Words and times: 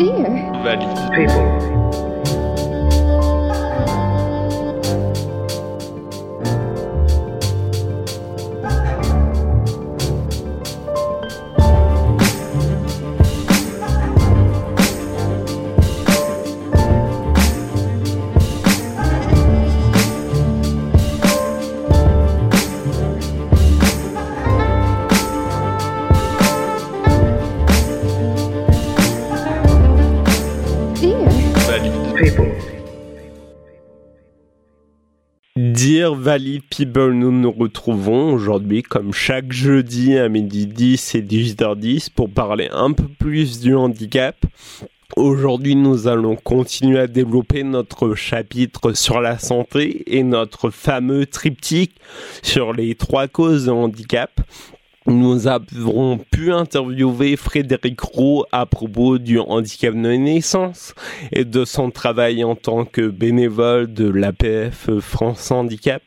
Dear. 0.00 0.50
Valide. 0.64 0.96
People. 1.12 2.79
Valley 36.14 36.60
People, 36.70 37.12
nous 37.12 37.32
nous 37.32 37.52
retrouvons 37.52 38.32
aujourd'hui 38.32 38.82
comme 38.82 39.12
chaque 39.12 39.52
jeudi 39.52 40.16
à 40.16 40.28
midi 40.28 40.66
10 40.66 41.14
et 41.14 41.22
18h10 41.22 42.10
pour 42.10 42.30
parler 42.30 42.68
un 42.72 42.92
peu 42.92 43.06
plus 43.18 43.60
du 43.60 43.74
handicap. 43.74 44.36
Aujourd'hui, 45.16 45.76
nous 45.76 46.08
allons 46.08 46.36
continuer 46.36 46.98
à 46.98 47.06
développer 47.06 47.62
notre 47.62 48.14
chapitre 48.14 48.92
sur 48.92 49.20
la 49.20 49.38
santé 49.38 50.16
et 50.16 50.22
notre 50.22 50.70
fameux 50.70 51.26
triptyque 51.26 51.96
sur 52.42 52.72
les 52.72 52.94
trois 52.94 53.28
causes 53.28 53.66
de 53.66 53.70
handicap. 53.70 54.40
Nous 55.06 55.46
avons 55.46 56.18
pu 56.18 56.52
interviewer 56.52 57.36
Frédéric 57.36 58.00
Roux 58.02 58.44
à 58.52 58.66
propos 58.66 59.16
du 59.16 59.38
handicap 59.38 59.94
de 59.94 59.98
naissance 59.98 60.94
et 61.32 61.46
de 61.46 61.64
son 61.64 61.90
travail 61.90 62.44
en 62.44 62.54
tant 62.54 62.84
que 62.84 63.08
bénévole 63.08 63.90
de 63.90 64.06
l'APF 64.10 64.90
France 65.00 65.50
Handicap. 65.50 66.02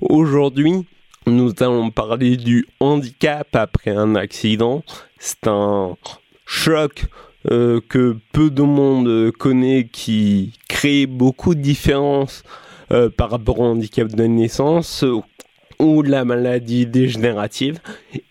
Aujourd'hui, 0.00 0.86
nous 1.26 1.52
allons 1.60 1.90
parler 1.90 2.38
du 2.38 2.66
handicap 2.80 3.54
après 3.54 3.90
un 3.90 4.14
accident. 4.14 4.82
C'est 5.18 5.46
un 5.46 5.98
choc 6.46 7.04
euh, 7.50 7.82
que 7.86 8.16
peu 8.32 8.50
de 8.50 8.62
monde 8.62 9.30
connaît 9.32 9.88
qui 9.92 10.54
crée 10.68 11.04
beaucoup 11.04 11.54
de 11.54 11.60
différences 11.60 12.44
euh, 12.92 13.10
par 13.10 13.30
rapport 13.30 13.60
au 13.60 13.64
handicap 13.64 14.08
de 14.08 14.24
naissance 14.24 15.04
ou 15.82 16.02
la 16.02 16.24
maladie 16.24 16.86
dégénérative. 16.86 17.80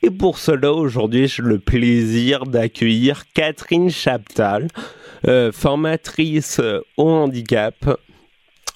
Et 0.01 0.09
pour 0.09 0.37
cela, 0.37 0.71
aujourd'hui, 0.71 1.27
j'ai 1.27 1.43
le 1.43 1.59
plaisir 1.59 2.45
d'accueillir 2.45 3.25
Catherine 3.33 3.89
Chaptal, 3.89 4.69
euh, 5.27 5.51
formatrice 5.51 6.59
euh, 6.59 6.79
au 6.95 7.09
handicap, 7.09 7.75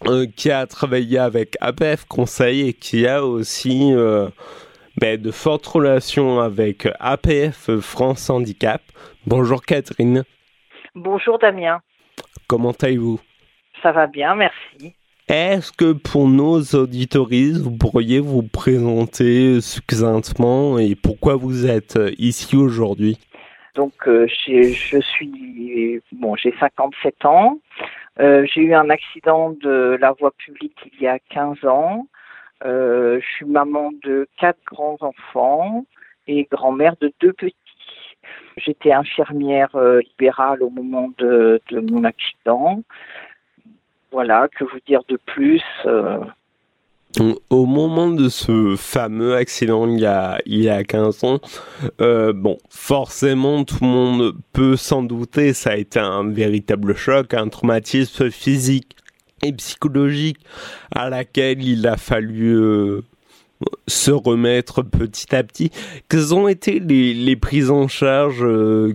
euh, 0.07 0.27
qui 0.35 0.51
a 0.51 0.67
travaillé 0.67 1.17
avec 1.17 1.55
APF 1.61 2.05
Conseil 2.05 2.67
et 2.67 2.73
qui 2.73 3.07
a 3.07 3.25
aussi 3.25 3.93
euh, 3.93 4.27
ben, 4.97 5.19
de 5.19 5.31
fortes 5.31 5.65
relations 5.65 6.41
avec 6.41 6.87
APF 6.99 7.79
France 7.79 8.29
Handicap. 8.29 8.81
Bonjour 9.25 9.63
Catherine, 9.63 10.25
Bonjour 10.97 11.37
Damien, 11.39 11.81
comment 12.47 12.71
allez-vous? 12.71 13.19
Ça 13.83 13.91
va 13.91 14.07
bien, 14.07 14.33
merci. 14.35 14.95
Est-ce 15.27 15.71
que 15.71 15.91
pour 15.91 16.27
nos 16.27 16.61
auditoristes, 16.75 17.59
vous 17.59 17.75
pourriez 17.75 18.19
vous 18.19 18.43
présenter 18.43 19.59
succinctement 19.59 20.77
et 20.77 20.93
pourquoi 20.93 21.35
vous 21.35 21.65
êtes 21.65 21.95
euh, 21.95 22.11
ici 22.19 22.55
aujourd'hui? 22.55 23.17
Donc 23.73 24.07
euh, 24.07 24.27
je 24.27 24.99
suis 25.01 25.99
bon, 26.11 26.35
j'ai 26.35 26.53
57 26.59 27.25
ans. 27.25 27.57
Euh, 28.19 28.45
j'ai 28.53 28.61
eu 28.61 28.75
un 28.75 28.91
accident 28.91 29.49
de 29.49 29.97
la 29.99 30.11
voie 30.11 30.31
publique 30.37 30.77
il 30.93 31.01
y 31.01 31.07
a 31.07 31.17
15 31.17 31.65
ans. 31.65 32.07
Je 32.63 33.25
suis 33.35 33.45
maman 33.45 33.89
de 34.03 34.27
quatre 34.39 34.59
grands 34.67 34.97
enfants 35.01 35.85
et 36.27 36.47
grand-mère 36.51 36.95
de 37.01 37.11
deux 37.19 37.33
petits. 37.33 37.55
J'étais 38.57 38.93
infirmière 38.93 39.75
libérale 39.75 40.61
au 40.61 40.69
moment 40.69 41.09
de 41.17 41.59
mon 41.71 42.03
accident. 42.03 42.83
Voilà, 44.11 44.47
que 44.47 44.63
vous 44.63 44.79
dire 44.87 45.01
de 45.09 45.17
plus 45.25 45.61
euh, 45.85 46.19
Au 47.49 47.65
moment 47.65 48.09
de 48.09 48.29
ce 48.29 48.75
fameux 48.77 49.35
accident 49.35 49.87
il 49.87 49.99
y 49.99 50.05
a, 50.05 50.39
il 50.45 50.61
y 50.61 50.69
a 50.69 50.83
15 50.83 51.23
ans, 51.23 51.39
euh, 52.01 52.33
forcément 52.69 53.63
tout 53.63 53.79
le 53.81 53.87
monde 53.87 54.33
peut 54.53 54.77
s'en 54.77 55.03
douter, 55.03 55.53
ça 55.53 55.71
a 55.71 55.75
été 55.75 55.99
un 55.99 56.29
véritable 56.29 56.95
choc, 56.95 57.33
un 57.33 57.49
traumatisme 57.49 58.31
physique 58.31 58.95
et 59.43 59.51
psychologique 59.51 60.39
à 60.93 61.09
laquelle 61.09 61.61
il 61.61 61.85
a 61.87 61.97
fallu 61.97 62.55
euh, 62.55 63.01
se 63.87 64.11
remettre 64.11 64.81
petit 64.81 65.35
à 65.35 65.43
petit. 65.43 65.71
Quelles 66.09 66.33
ont 66.33 66.47
été 66.47 66.79
les, 66.79 67.35
prises 67.35 67.71
en 67.71 67.87
charge 67.87 68.45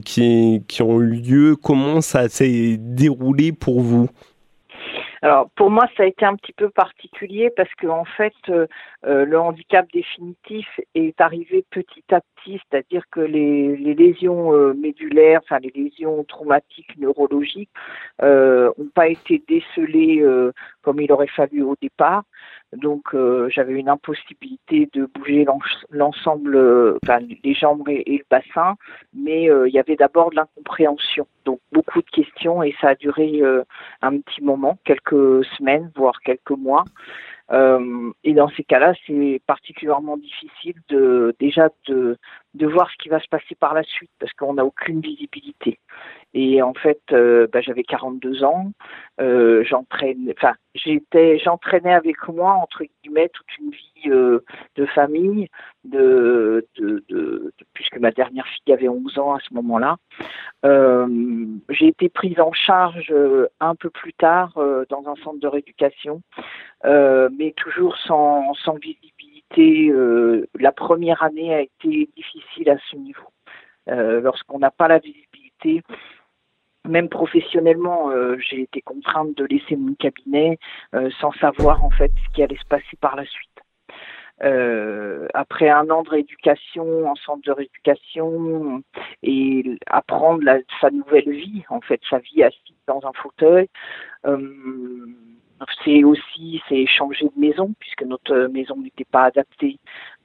qui, 0.05 0.63
qui 0.67 0.83
ont 0.83 1.01
eu 1.01 1.11
lieu? 1.11 1.57
Comment 1.57 2.01
ça 2.01 2.29
s'est 2.29 2.77
déroulé 2.79 3.53
pour 3.53 3.81
vous? 3.83 4.09
Alors 5.23 5.51
pour 5.51 5.71
moi, 5.71 5.87
ça 5.97 6.05
a 6.05 6.07
été 6.07 6.25
un 6.25 6.35
petit 6.35 6.53
peu 6.53 6.71
particulier 6.71 7.51
parce 7.55 7.73
que 7.75 7.87
en 7.87 8.05
fait, 8.05 8.33
euh, 8.49 8.67
euh, 9.05 9.27
le 9.27 9.39
handicap 9.39 9.87
définitif 9.93 10.67
est 10.95 11.21
arrivé 11.21 11.65
petit 11.71 12.05
à 12.11 12.21
petit, 12.21 12.61
c'est-à-dire 12.71 13.05
que 13.11 13.21
les, 13.21 13.77
les 13.77 13.95
lésions 13.95 14.55
euh, 14.55 14.73
médulaires, 14.73 15.41
enfin 15.45 15.59
les 15.59 15.73
lésions 15.75 16.25
traumatiques 16.25 16.97
neurologiques, 16.99 17.71
euh, 18.23 18.73
ont 18.79 18.89
pas 18.95 19.09
été 19.09 19.43
décelées 19.47 20.23
euh, 20.23 20.53
comme 20.83 21.01
il 21.01 21.13
aurait 21.13 21.27
fallu 21.29 21.63
au 21.63 21.75
départ. 21.81 22.23
Donc 22.73 23.15
euh, 23.15 23.49
j'avais 23.51 23.75
une 23.75 23.89
impossibilité 23.89 24.89
de 24.93 25.07
bouger 25.07 25.45
l'en- 25.45 25.59
l'ensemble, 25.91 26.55
euh, 26.57 26.99
enfin 27.05 27.19
les 27.43 27.55
jambes 27.55 27.89
et, 27.89 28.19
le 28.19 28.25
bassin, 28.31 28.77
mais 29.13 29.51
euh, 29.51 29.69
il 29.69 29.75
y 29.75 29.79
avait 29.79 29.97
d'abord 29.97 30.31
de 30.31 30.37
l'incompréhension. 30.37 31.27
Donc 31.45 31.61
beaucoup 31.73 32.01
de 32.01 32.11
questions 32.11 32.63
et 32.63 32.75
ça 32.81 32.91
a 32.91 32.95
duré 32.95 33.41
euh, 33.43 33.65
un 34.03 34.19
petit 34.21 34.43
moment, 34.43 34.79
quelques 34.85 35.45
semaines, 35.57 35.91
voire 35.97 36.21
quelques 36.21 36.51
mois. 36.51 36.85
Et 38.23 38.33
dans 38.33 38.49
ces 38.51 38.63
cas-là, 38.63 38.95
c'est 39.09 39.43
particulièrement 39.45 40.17
difficile 40.17 40.77
de 40.89 41.35
déjà 41.41 41.69
de 41.89 42.17
voir 42.55 42.89
ce 42.93 42.97
qui 43.03 43.09
va 43.09 43.19
se 43.19 43.27
passer 43.27 43.57
par 43.59 43.75
la 43.75 43.83
suite 43.83 44.13
parce 44.21 44.33
qu'on 44.35 44.55
n'a 44.55 44.65
aucune 44.65 45.01
visibilité. 45.01 45.81
Et 46.33 46.63
en 46.63 46.75
fait, 46.75 47.01
euh, 47.13 47.49
bah, 47.53 47.61
j'avais 47.61 47.83
42 47.83 48.45
ans, 48.45 48.71
euh, 49.21 49.65
j'entraîne, 49.65 50.33
enfin, 50.37 50.55
j'étais, 50.75 51.39
j'entraînais 51.39 51.93
avec 51.93 52.29
moi 52.29 52.53
entre 52.53 52.85
guillemets 52.85 53.29
toute 53.31 53.59
une 53.59 53.71
vie 53.71 54.11
euh, 54.11 54.45
de 54.77 54.87
famille, 54.87 55.49
de, 55.85 56.67
de, 56.79 57.05
de, 57.09 57.53
puisque 57.75 57.99
ma 57.99 58.13
dernière 58.13 58.47
fille 58.47 58.73
avait 58.73 58.89
11 58.89 59.19
ans 59.19 59.35
à 59.35 59.41
ce 59.41 59.53
moment-là. 59.55 59.97
Euh, 60.65 61.47
j'ai 61.69 61.89
été 61.89 62.09
prise 62.09 62.39
en 62.39 62.53
charge 62.53 63.11
euh, 63.11 63.49
un 63.59 63.75
peu 63.75 63.91
plus 63.91 64.13
tard 64.13 64.53
dans 64.89 65.09
un 65.09 65.17
centre 65.17 65.41
de 65.41 65.49
rééducation, 65.49 66.23
mais 66.85 67.53
toujours 67.57 67.97
sans, 67.97 68.55
sans 68.55 68.75
visibilité. 68.75 69.93
la 70.59 70.73
première 70.73 71.23
année 71.25 71.53
a 71.55 71.61
été 71.63 72.09
difficile 72.15 72.71
à 72.71 72.77
ce 72.91 72.97
niveau. 72.97 73.27
Euh, 73.89 74.21
Lorsqu'on 74.21 74.59
n'a 74.59 74.71
pas 74.71 74.89
la 74.89 74.99
visibilité, 74.99 75.83
même 76.89 77.09
professionnellement, 77.09 78.11
euh, 78.11 78.37
j'ai 78.39 78.63
été 78.63 78.81
contrainte 78.81 79.37
de 79.37 79.45
laisser 79.45 79.77
mon 79.77 79.95
cabinet 79.95 80.59
euh, 80.95 81.11
sans 81.21 81.33
savoir 81.33 81.85
en 81.85 81.91
fait 81.91 82.11
ce 82.27 82.35
qui 82.35 82.43
allait 82.43 82.57
se 82.57 82.67
passer 82.67 82.97
par 83.01 83.17
la 83.17 83.25
suite. 83.25 83.51
Euh, 84.43 85.29
après 85.35 85.69
un 85.69 85.91
an 85.91 86.03
de 86.03 86.09
rééducation 86.09 87.07
en 87.07 87.15
centre 87.15 87.43
de 87.45 87.53
rééducation 87.53 88.83
et 89.23 89.79
apprendre 89.87 90.43
la- 90.43 90.61
sa 90.81 90.91
nouvelle 90.91 91.31
vie, 91.31 91.63
en 91.69 91.83
fait, 91.83 92.01
sa 92.09 92.21
vie 92.21 92.43
assise 92.43 92.77
dans 92.87 93.07
un 93.07 93.13
fauteuil, 93.13 93.69
c'est 95.85 96.05
aussi 96.05 96.63
c'est 96.69 96.87
changer 96.87 97.27
de 97.27 97.41
maison 97.41 97.75
puisque 97.79 98.03
notre 98.03 98.47
maison 98.49 98.77
n'était 98.77 99.05
pas 99.05 99.25
adaptée 99.25 99.79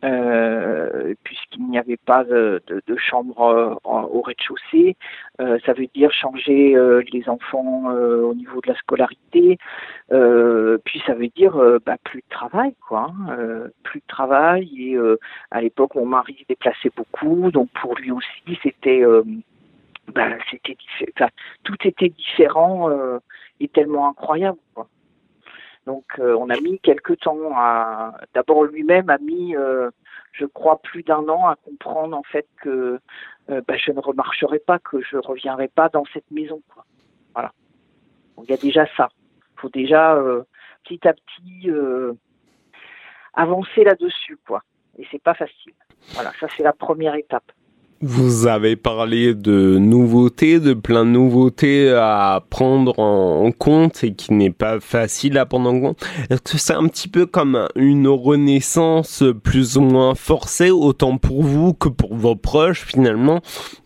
euh, 0.04 1.14
puisqu'il 1.24 1.68
n'y 1.68 1.78
avait 1.78 1.98
pas 1.98 2.24
de, 2.24 2.62
de- 2.68 2.82
de 2.86 2.96
chambre 2.98 3.42
euh, 3.42 3.74
au 3.84 4.22
rez-de-chaussée. 4.22 4.96
Euh, 5.42 5.58
ça 5.66 5.74
veut 5.74 5.88
dire 5.94 6.12
changer 6.12 6.76
euh, 6.76 7.02
les 7.12 7.28
enfants 7.28 7.90
euh, 7.92 8.22
au 8.22 8.36
niveau 8.36 8.62
de 8.62 8.68
la 8.70 8.76
scolarité. 8.76 9.58
Euh, 10.12 10.78
puis 10.86 11.02
ça 11.08 11.14
veut 11.14 11.28
dire 11.30 11.56
bah, 11.86 11.98
plus 12.04 12.20
de 12.22 12.30
travail, 12.30 12.76
quoi. 12.88 13.12
hein, 13.28 13.68
plus 13.84 14.00
de 14.00 14.06
travail. 14.08 14.70
Et 14.78 14.98
à 15.52 15.62
l'époque, 15.62 15.96
mon 15.96 16.06
mari 16.06 16.46
déplaçait 16.48 16.92
beaucoup, 16.96 17.52
donc 17.52 17.70
pour 17.82 17.96
lui 17.96 18.12
aussi, 18.12 18.60
c'était 18.64 19.04
bah, 20.14 20.28
c'était 20.52 20.78
tout 21.64 21.76
était 21.84 22.10
différent 22.10 22.90
et 23.60 23.68
tellement 23.70 24.10
incroyable, 24.10 24.60
quoi. 24.74 24.88
Donc 25.86 26.06
euh, 26.20 26.36
on 26.40 26.50
a 26.50 26.60
mis 26.60 26.80
quelques 26.80 27.20
temps 27.20 27.38
à 27.54 28.18
d'abord 28.34 28.64
lui-même 28.64 29.10
a 29.10 29.20
mis 29.20 29.56
euh, 29.56 29.92
je 30.32 30.46
crois 30.46 30.82
plus 30.82 31.04
d'un 31.04 31.28
an 31.30 31.48
à 31.48 31.56
comprendre 31.56 32.18
en 32.18 32.24
fait 32.24 32.48
que 32.62 33.00
euh, 33.50 33.62
bah, 33.68 33.78
je 33.78 33.92
ne 33.92 34.00
remarcherai 34.00 34.60
pas, 34.60 34.80
que 34.80 35.02
je 35.02 35.18
reviendrai 35.18 35.68
pas 35.68 35.90
dans 35.90 36.04
cette 36.12 36.30
maison. 36.32 36.62
Quoi. 36.74 36.86
Voilà. 37.34 37.52
il 38.44 38.50
y 38.50 38.54
a 38.54 38.58
déjà 38.58 38.88
ça. 38.98 39.10
Il 39.58 39.62
faut 39.62 39.70
déjà 39.70 40.20
petit 40.84 41.08
à 41.08 41.14
petit 41.14 41.70
avancer 43.34 43.84
là-dessus, 43.84 44.38
quoi. 44.46 44.64
Et 44.98 45.08
c'est 45.12 45.22
pas 45.22 45.34
facile. 45.34 45.74
Voilà, 46.14 46.32
ça 46.40 46.48
c'est 46.56 46.64
la 46.64 46.74
première 46.74 47.16
étape. 47.16 47.52
Vous 48.02 48.46
avez 48.46 48.76
parlé 48.76 49.34
de 49.34 49.78
nouveautés, 49.78 50.60
de 50.60 50.74
plein 50.74 51.06
de 51.06 51.12
nouveautés 51.12 51.92
à 51.92 52.44
prendre 52.50 53.00
en 53.00 53.50
compte 53.52 54.04
et 54.04 54.14
qui 54.14 54.34
n'est 54.34 54.52
pas 54.52 54.82
facile 54.82 55.38
à 55.38 55.46
prendre 55.46 55.70
en 55.70 55.80
compte. 55.80 56.06
Est-ce 56.30 56.42
que 56.42 56.58
c'est 56.58 56.74
un 56.74 56.88
petit 56.88 57.08
peu 57.08 57.26
comme 57.26 57.70
une 57.76 58.10
renaissance 58.10 59.24
plus 59.44 59.78
ou 59.78 59.82
moins 59.82 60.14
forcée, 60.14 60.72
autant 60.72 61.18
pour 61.18 61.44
vous 61.44 61.74
que 61.74 61.88
pour 61.88 62.16
vos 62.16 62.36
proches 62.36 62.84
finalement, 62.86 63.40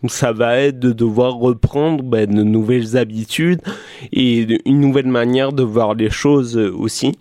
ça 0.08 0.34
va 0.34 0.58
être 0.58 0.80
de 0.80 0.92
devoir 0.92 1.36
reprendre 1.36 2.04
ben, 2.04 2.26
de 2.28 2.44
nouvelles 2.44 2.98
habitudes 2.98 3.62
et 4.12 4.60
une 4.68 4.80
nouvelle 4.82 5.08
manière 5.08 5.54
de 5.54 5.62
voir 5.62 5.94
les 5.94 6.10
choses 6.10 6.58
aussi? 6.58 7.16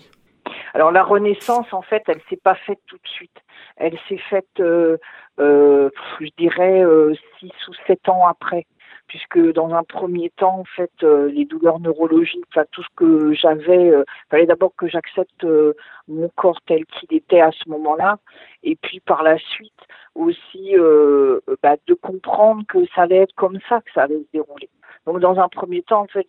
Alors 0.73 0.91
la 0.91 1.03
renaissance, 1.03 1.67
en 1.73 1.83
fait, 1.83 2.03
elle 2.09 2.21
s'est 2.31 2.41
pas 2.43 2.55
faite 2.67 2.79
tout 2.87 2.97
de 2.97 3.09
suite. 3.09 3.37
Elle 3.77 3.99
s'est 4.09 4.21
faite, 4.31 4.49
euh, 4.61 4.97
euh, 5.39 5.91
je 6.21 6.29
dirais, 6.37 6.83
euh, 6.83 7.15
six 7.39 7.53
ou 7.69 7.73
sept 7.87 8.09
ans 8.09 8.27
après, 8.27 8.67
puisque 9.07 9.39
dans 9.53 9.73
un 9.75 9.85
premier 9.85 10.31
temps, 10.31 10.61
en 10.61 10.65
fait, 10.65 10.91
les 11.03 11.45
douleurs 11.45 11.81
neurologiques, 11.81 12.45
enfin 12.53 12.65
tout 12.73 12.83
ce 12.83 12.89
que 12.97 13.33
j'avais, 13.33 13.89
il 13.89 14.05
fallait 14.31 14.47
d'abord 14.47 14.73
que 14.77 14.87
j'accepte 14.87 15.47
mon 16.09 16.29
corps 16.37 16.61
tel 16.67 16.85
qu'il 16.87 17.17
était 17.17 17.41
à 17.41 17.51
ce 17.53 17.69
moment-là, 17.71 18.19
et 18.63 18.77
puis 18.77 19.01
par 19.01 19.23
la 19.23 19.39
suite 19.39 19.73
aussi 20.15 20.75
bah, 21.63 21.77
de 21.87 21.95
comprendre 21.95 22.65
que 22.69 22.85
ça 22.95 23.03
allait 23.03 23.23
être 23.23 23.35
comme 23.35 23.59
ça 23.67 23.81
que 23.81 23.91
ça 23.95 24.03
allait 24.03 24.19
se 24.19 24.31
dérouler. 24.33 24.69
Donc 25.07 25.21
dans 25.21 25.39
un 25.39 25.49
premier 25.49 25.81
temps, 25.81 26.03
en 26.03 26.07
fait, 26.07 26.29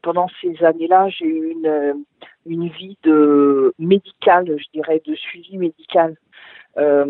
pendant 0.00 0.28
ces 0.40 0.64
années-là, 0.64 1.10
j'ai 1.10 1.26
eu 1.26 1.50
une 1.50 2.04
une 2.46 2.68
vie 2.68 2.96
de 3.02 3.74
médicale, 3.78 4.46
je 4.58 4.66
dirais, 4.72 5.00
de 5.06 5.14
suivi 5.14 5.58
médical. 5.58 6.16
Euh, 6.78 7.06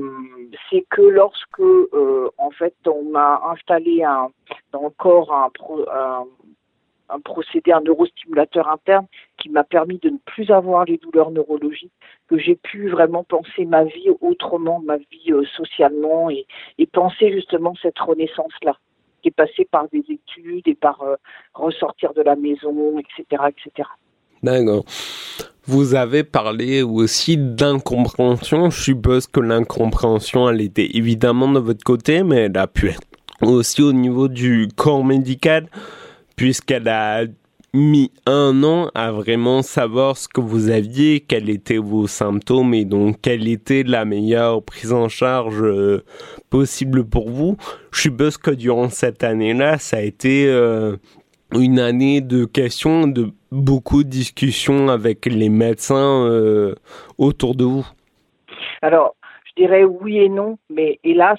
c'est 0.69 0.85
que 0.91 1.03
lorsque, 1.03 1.61
euh, 1.61 2.31
en 2.39 2.51
fait, 2.51 2.75
on 2.87 3.05
m'a 3.05 3.41
installé 3.53 4.03
un, 4.03 4.29
dans 4.73 4.85
le 4.85 4.91
corps 4.91 5.33
un, 5.33 5.51
un, 5.93 6.25
un, 7.09 7.21
procédé, 7.21 7.71
un 7.73 7.81
neurostimulateur 7.81 8.69
interne 8.69 9.07
qui 9.39 9.51
m'a 9.51 9.63
permis 9.63 9.99
de 9.99 10.11
ne 10.11 10.19
plus 10.19 10.51
avoir 10.51 10.85
les 10.85 10.99
douleurs 10.99 11.31
neurologiques, 11.31 11.93
que 12.29 12.39
j'ai 12.39 12.57
pu 12.57 12.89
vraiment 12.89 13.23
penser 13.23 13.65
ma 13.65 13.85
vie 13.85 14.11
autrement, 14.21 14.81
ma 14.81 14.97
vie 14.97 15.31
euh, 15.31 15.45
socialement 15.57 16.29
et, 16.29 16.47
et, 16.79 16.87
penser 16.87 17.31
justement 17.31 17.75
cette 17.81 17.99
renaissance-là 17.99 18.77
qui 19.23 19.29
est 19.29 19.37
passée 19.37 19.65
par 19.71 19.89
des 19.89 20.05
études 20.09 20.67
et 20.67 20.75
par 20.75 21.03
euh, 21.03 21.15
ressortir 21.55 22.13
de 22.15 22.23
la 22.23 22.35
maison, 22.35 22.99
etc., 22.99 23.45
etc. 23.49 23.89
D'accord. 24.43 24.85
Vous 25.67 25.95
avez 25.95 26.25
parlé 26.25 26.83
aussi 26.83 27.37
d'incompréhension. 27.37 28.71
Je 28.71 28.83
suppose 28.83 29.29
que 29.29 29.39
l'incompréhension, 29.39 30.51
elle 30.51 30.61
était 30.61 30.97
évidemment 30.97 31.49
de 31.53 31.61
votre 31.61 31.85
côté, 31.85 32.25
mais 32.25 32.37
elle 32.37 32.57
a 32.59 32.67
pu 32.67 32.89
être 32.89 33.01
aussi 33.43 33.83
au 33.83 33.93
niveau 33.93 34.27
du 34.27 34.69
corps 34.75 35.05
médical, 35.05 35.69
puisqu'elle 36.35 36.89
a 36.89 37.25
mis 37.75 38.11
un 38.27 38.63
an 38.65 38.91
à 38.95 39.13
vraiment 39.13 39.63
savoir 39.63 40.17
ce 40.17 40.29
que 40.29 40.41
vous 40.41 40.69
aviez, 40.69 41.21
quels 41.21 41.49
étaient 41.49 41.79
vos 41.79 42.07
symptômes 42.07 42.75
et 42.75 42.85
donc 42.85 43.21
quelle 43.23 43.49
était 43.49 43.83
la 43.83 44.05
meilleure 44.05 44.63
prise 44.63 44.93
en 44.93 45.09
charge 45.09 45.63
euh, 45.63 46.05
possible 46.51 47.05
pour 47.05 47.31
vous. 47.31 47.57
Je 47.91 48.03
suppose 48.03 48.37
que 48.37 48.51
durant 48.51 48.91
cette 48.91 49.25
année-là, 49.25 49.79
ça 49.79 49.99
a 49.99 50.01
été 50.01 50.47
euh, 50.49 50.97
une 51.55 51.79
année 51.79 52.21
de 52.21 52.45
questions, 52.45 53.07
de 53.07 53.29
beaucoup 53.51 54.05
de 54.05 54.09
discussions 54.09 54.89
avec 54.89 55.27
les 55.27 55.49
médecins 55.49 56.27
euh, 56.27 56.75
autour 57.19 57.55
de 57.55 57.65
vous. 57.65 57.87
Alors, 58.81 59.15
je 59.45 59.63
dirais 59.63 59.85
oui 59.85 60.19
et 60.19 60.29
non, 60.29 60.59
mais 60.71 60.99
hélas, 61.05 61.39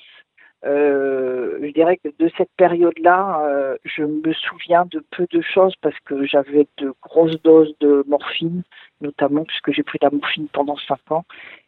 euh, 0.66 1.58
je 1.62 1.68
dirais 1.74 1.98
que 1.98 2.10
de 2.20 2.32
cette 2.38 2.52
période-là, 2.58 3.42
euh, 3.46 3.76
je 3.84 4.04
me 4.04 4.34
souviens 4.34 4.86
de 4.90 5.04
peu 5.12 5.28
de 5.32 5.42
choses 5.42 5.74
parce 5.82 6.00
que 6.06 6.26
j'avais 6.26 6.68
de 6.78 6.94
grosses 7.02 7.42
doses 7.44 7.76
de 7.82 8.04
morphine, 8.08 8.64
notamment 9.02 9.44
puisque 9.44 9.72
j'ai 9.72 9.84
pris 9.84 10.00
la 10.02 10.10
morphine 10.10 10.48
pendant 10.52 10.78
cinq 10.78 11.12
ans, 11.12 11.26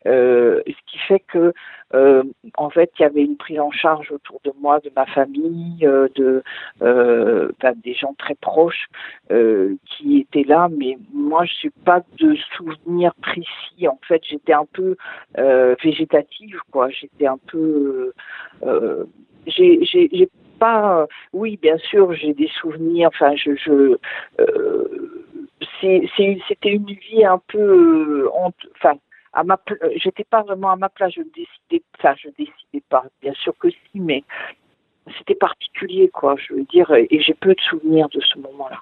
euh, 0.07 0.61
ce 0.67 0.91
qui 0.91 0.99
fait 0.99 1.19
que, 1.19 1.53
euh, 1.93 2.23
en 2.57 2.69
fait, 2.69 2.91
il 2.99 3.01
y 3.01 3.05
avait 3.05 3.23
une 3.23 3.37
prise 3.37 3.59
en 3.59 3.71
charge 3.71 4.11
autour 4.11 4.39
de 4.43 4.51
moi, 4.59 4.79
de 4.79 4.91
ma 4.95 5.05
famille, 5.07 5.85
euh, 5.85 6.07
de 6.15 6.43
ben, 6.79 7.73
des 7.83 7.93
gens 7.93 8.13
très 8.17 8.35
proches 8.35 8.87
qui 9.29 10.19
étaient 10.19 10.47
là, 10.47 10.69
mais 10.71 10.97
moi, 11.13 11.45
je 11.45 11.53
suis 11.53 11.69
pas 11.69 12.01
de 12.17 12.35
souvenir 12.55 13.13
précis. 13.15 13.87
En 13.87 13.99
fait, 14.07 14.21
j'étais 14.23 14.53
un 14.53 14.67
peu 14.71 14.95
végétative, 15.83 16.59
quoi. 16.71 16.89
J'étais 16.89 17.27
un 17.27 17.39
peu, 17.47 18.13
j'ai 19.47 20.29
pas, 20.59 21.07
oui, 21.33 21.57
bien 21.61 21.77
sûr, 21.77 22.13
j'ai 22.13 22.33
des 22.33 22.49
souvenirs. 22.59 23.09
Enfin, 23.09 23.35
je, 23.35 23.55
je 23.55 23.97
c'était 26.17 26.71
une 26.71 26.85
vie 26.85 27.25
un 27.25 27.41
peu, 27.47 28.29
enfin 28.71 28.95
à 29.33 29.43
ma 29.43 29.59
euh, 29.69 29.89
j'étais 29.97 30.23
pas 30.23 30.43
vraiment 30.43 30.71
à 30.71 30.75
ma 30.75 30.89
place, 30.89 31.13
je 31.13 31.21
décidais 31.21 31.83
pas, 32.01 32.15
je 32.15 32.29
décidais 32.29 32.83
pas, 32.89 33.05
bien 33.21 33.33
sûr 33.33 33.53
que 33.59 33.69
si, 33.69 33.99
mais 33.99 34.23
c'était 35.17 35.35
particulier, 35.35 36.09
quoi, 36.09 36.35
je 36.37 36.53
veux 36.53 36.63
dire, 36.63 36.91
et 36.93 37.21
j'ai 37.21 37.33
peu 37.33 37.53
de 37.53 37.61
souvenirs 37.61 38.09
de 38.09 38.21
ce 38.21 38.39
moment-là. 38.39 38.81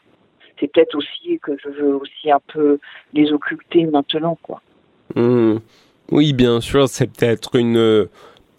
C'est 0.59 0.71
peut-être 0.71 0.95
aussi 0.95 1.39
que 1.39 1.57
je 1.57 1.69
veux 1.69 1.95
aussi 1.95 2.31
un 2.31 2.39
peu 2.53 2.79
les 3.13 3.33
occulter 3.33 3.85
maintenant, 3.85 4.37
quoi. 4.41 4.61
Mmh. 5.15 5.57
Oui, 6.11 6.33
bien 6.33 6.61
sûr, 6.61 6.87
c'est 6.87 7.07
peut-être 7.07 7.55
une 7.55 8.07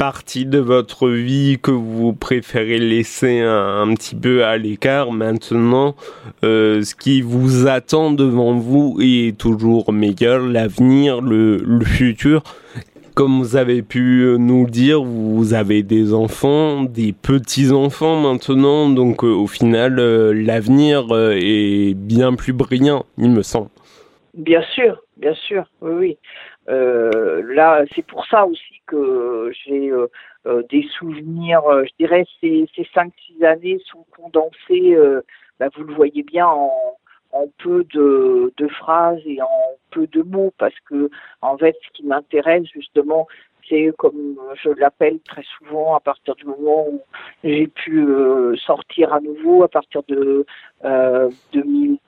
partie 0.05 0.45
de 0.45 0.59
votre 0.59 1.09
vie 1.09 1.59
que 1.63 1.71
vous 1.71 2.13
préférez 2.13 2.77
laisser 2.77 3.41
un, 3.41 3.95
petit 3.95 4.15
peu 4.15 4.45
à 4.45 4.59
l'écart 4.59 5.13
maintenant, 5.13 5.95
euh, 6.45 6.83
ce 6.83 6.95
qui 6.95 7.23
vous 7.23 7.67
attend 7.67 8.11
devant 8.11 8.53
vous 8.53 8.99
est 9.01 9.35
toujours 9.39 9.95
meilleur, 9.95 10.41
l'avenir, 10.41 11.23
le, 11.23 11.81
futur. 11.87 12.43
Comme 13.15 13.39
vous 13.39 13.57
avez 13.57 13.81
pu 13.81 14.37
nous 14.39 14.67
dire, 14.69 15.03
vous 15.03 15.55
avez 15.55 15.83
des 15.83 16.13
enfants, 16.13 16.83
des 16.83 17.15
petits-enfants 17.15 18.21
maintenant, 18.21 18.91
donc 18.91 19.25
euh, 19.25 19.29
au 19.29 19.47
final, 19.47 19.99
euh, 19.99 20.35
l'avenir 20.35 21.07
est 21.33 21.95
bien 21.95 22.35
plus 22.35 22.53
brillant, 22.53 23.07
il 23.17 23.31
me 23.31 23.41
semble. 23.41 23.71
Bien 24.35 24.63
sûr, 24.75 25.01
bien 25.17 25.33
sûr, 25.33 25.65
oui, 25.81 25.93
oui. 25.99 26.19
Euh, 26.69 27.43
là, 27.55 27.85
c'est 27.95 28.07
pour 28.07 28.27
ça 28.27 28.47
aussi 28.47 28.81
que 28.87 29.53
j'ai 29.65 29.91
euh, 29.91 30.07
euh, 30.47 30.63
des 30.71 30.87
souvenirs. 30.99 31.63
je 31.85 31.91
dirais 31.99 32.25
ces 32.41 32.67
ces 32.75 32.87
cinq 32.95 33.13
six 33.27 33.45
années 33.45 33.79
sont 33.91 34.05
condensées. 34.17 34.97
Bah, 35.61 35.69
vous 35.77 35.85
le 35.85 35.95
voyez 35.95 36.23
bien 36.23 36.47
en, 36.47 36.73
en 37.33 37.47
peu 37.59 37.85
de, 37.93 38.53
de, 38.57 38.69
phrases 38.69 39.21
et 39.25 39.41
en 39.41 39.77
peu 39.91 40.07
de 40.09 40.23
mots 40.23 40.53
parce 40.59 40.79
que 40.89 41.11
en 41.43 41.57
fait, 41.59 41.77
ce 41.87 41.91
qui 41.93 42.05
m'intéresse 42.07 42.65
justement, 42.75 43.29
c'est 43.69 43.93
comme 43.99 44.37
je 44.63 44.71
l'appelle 44.71 45.21
très 45.21 45.45
souvent 45.59 45.95
à 45.95 46.01
partir 46.01 46.35
du 46.35 46.45
moment 46.45 46.89
où 46.89 47.01
j'ai 47.45 47.69
pu 47.69 48.07
sortir 48.57 49.13
à 49.13 49.21
nouveau 49.21 49.63
à 49.63 49.69
partir 49.69 50.03
de 50.09 50.45
2010, 50.83 51.99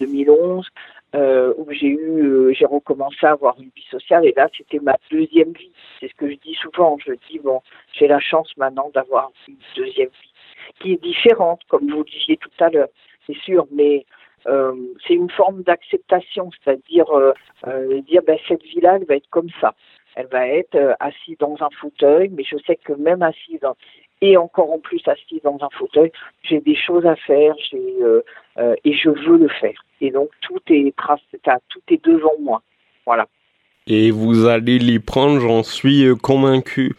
2011 0.00 0.68
euh, 1.16 1.54
où 1.56 1.66
j'ai 1.70 1.88
eu, 1.88 2.22
euh, 2.22 2.52
j'ai 2.52 2.66
recommencé 2.66 3.26
à 3.26 3.32
avoir 3.32 3.58
une 3.58 3.70
vie 3.74 3.86
sociale 3.90 4.26
et 4.26 4.34
là 4.36 4.48
c'était 4.56 4.80
ma 4.80 4.96
deuxième 5.10 5.52
vie. 5.52 5.72
C'est 6.00 6.08
ce 6.08 6.14
que 6.14 6.28
je 6.30 6.36
dis 6.36 6.54
souvent. 6.54 6.98
Je 7.04 7.12
dis 7.30 7.38
bon, 7.38 7.60
j'ai 7.92 8.06
la 8.06 8.20
chance 8.20 8.56
maintenant 8.56 8.90
d'avoir 8.94 9.30
une 9.48 9.56
deuxième 9.76 10.08
vie 10.08 10.32
qui 10.80 10.92
est 10.92 11.02
différente, 11.02 11.60
comme 11.68 11.90
vous 11.90 12.04
disiez 12.04 12.36
tout 12.36 12.50
à 12.58 12.68
l'heure, 12.68 12.88
c'est 13.26 13.36
sûr, 13.38 13.66
mais 13.70 14.04
euh, 14.46 14.74
c'est 15.06 15.14
une 15.14 15.30
forme 15.30 15.62
d'acceptation, 15.62 16.50
c'est-à-dire 16.52 17.10
euh, 17.10 17.32
euh, 17.66 18.00
dire 18.02 18.22
ben, 18.26 18.38
cette 18.46 18.62
vie-là, 18.62 18.96
elle 18.96 19.06
va 19.06 19.16
être 19.16 19.28
comme 19.30 19.50
ça. 19.60 19.74
Elle 20.14 20.28
va 20.28 20.46
être 20.48 20.96
assise 20.98 21.36
dans 21.38 21.56
un 21.60 21.68
fauteuil, 21.78 22.30
mais 22.30 22.42
je 22.42 22.56
sais 22.66 22.76
que 22.76 22.94
même 22.94 23.22
assise 23.22 23.60
dans, 23.60 23.76
et 24.22 24.36
encore 24.36 24.72
en 24.72 24.78
plus 24.78 25.00
assise 25.06 25.42
dans 25.42 25.58
un 25.60 25.68
fauteuil, 25.78 26.10
j'ai 26.42 26.60
des 26.60 26.76
choses 26.76 27.06
à 27.06 27.16
faire, 27.16 27.54
j'ai 27.70 27.82
et 28.84 28.92
je 28.94 29.10
veux 29.10 29.36
le 29.36 29.48
faire. 29.48 29.84
Et 30.00 30.10
donc 30.10 30.30
tout 30.40 30.60
est 30.68 30.94
tout 31.68 31.80
est 31.88 32.04
devant 32.04 32.34
moi. 32.40 32.62
Voilà. 33.04 33.26
Et 33.88 34.10
vous 34.10 34.46
allez 34.46 34.80
l'y 34.80 34.98
prendre, 34.98 35.38
j'en 35.38 35.62
suis 35.62 36.04
euh, 36.06 36.16
convaincu. 36.16 36.96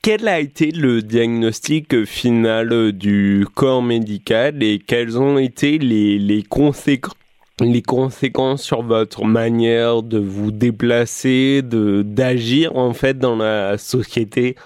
Quel 0.00 0.26
a 0.26 0.40
été 0.40 0.70
le 0.70 1.02
diagnostic 1.02 2.04
final 2.06 2.92
du 2.92 3.46
corps 3.54 3.82
médical 3.82 4.62
et 4.62 4.78
quelles 4.78 5.18
ont 5.18 5.36
été 5.36 5.78
les, 5.78 6.42
conséquences 6.42 7.14
les 7.60 7.82
conséquences 7.82 8.62
sur 8.62 8.82
votre 8.82 9.24
manière 9.24 10.02
de 10.02 10.18
vous 10.18 10.50
déplacer, 10.50 11.60
d'agir 11.62 12.76
en 12.76 12.92
fait 12.94 13.18
dans 13.18 13.36
la 13.36 13.78
société? 13.78 14.56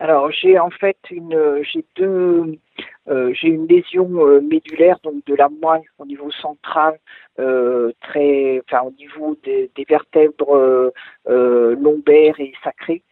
Alors 0.00 0.30
j'ai 0.32 0.58
en 0.58 0.70
fait 0.70 0.96
une 1.10 1.62
j'ai 1.62 1.84
deux 1.94 2.58
j'ai 3.06 3.48
une 3.48 3.66
lésion 3.66 4.08
médulaire, 4.40 4.98
donc 5.02 5.22
de 5.26 5.34
la 5.34 5.50
moelle 5.50 5.82
au 5.98 6.06
niveau 6.06 6.30
central, 6.30 6.98
très, 7.36 8.62
enfin 8.64 8.86
au 8.86 8.92
niveau 8.92 9.36
des, 9.44 9.70
des 9.76 9.84
vertèbres 9.84 10.90
lombaires 11.26 12.40
et 12.40 12.54
sacrées. 12.64 13.02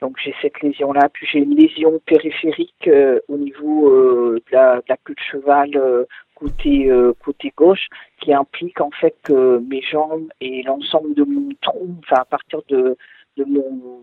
Donc 0.00 0.16
j'ai 0.22 0.34
cette 0.40 0.60
lésion-là, 0.60 1.08
puis 1.12 1.26
j'ai 1.26 1.40
une 1.40 1.56
lésion 1.56 1.98
périphérique 2.06 2.88
au 3.26 3.36
niveau 3.36 3.90
de 4.36 4.52
la, 4.52 4.76
de, 4.76 4.84
la, 4.88 4.96
queue 4.98 5.14
de 5.14 5.20
cheval 5.20 6.06
côté 6.36 6.92
côté 7.24 7.52
gauche 7.56 7.88
qui 8.20 8.32
implique 8.32 8.80
en 8.80 8.90
fait 8.92 9.16
que 9.24 9.58
mes 9.68 9.82
jambes 9.82 10.28
et 10.40 10.62
l'ensemble 10.62 11.14
de 11.14 11.24
mon 11.24 11.48
tronc, 11.60 11.96
enfin 12.04 12.22
à 12.22 12.24
partir 12.24 12.60
de 12.68 12.96
de 13.36 13.44
mon 13.44 14.00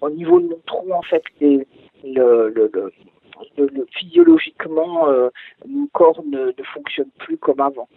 au 0.00 0.10
niveau 0.10 0.40
de 0.40 0.48
mon 0.48 0.60
tronc 0.66 0.90
en 0.92 1.02
fait 1.02 1.22
le, 2.04 3.86
physiologiquement 3.92 5.08
euh, 5.08 5.28
mon 5.66 5.86
corps 5.88 6.22
ne, 6.24 6.46
ne, 6.46 6.64
fonctionne 6.74 7.10
plus 7.18 7.36
comme 7.36 7.60
avant. 7.60 7.88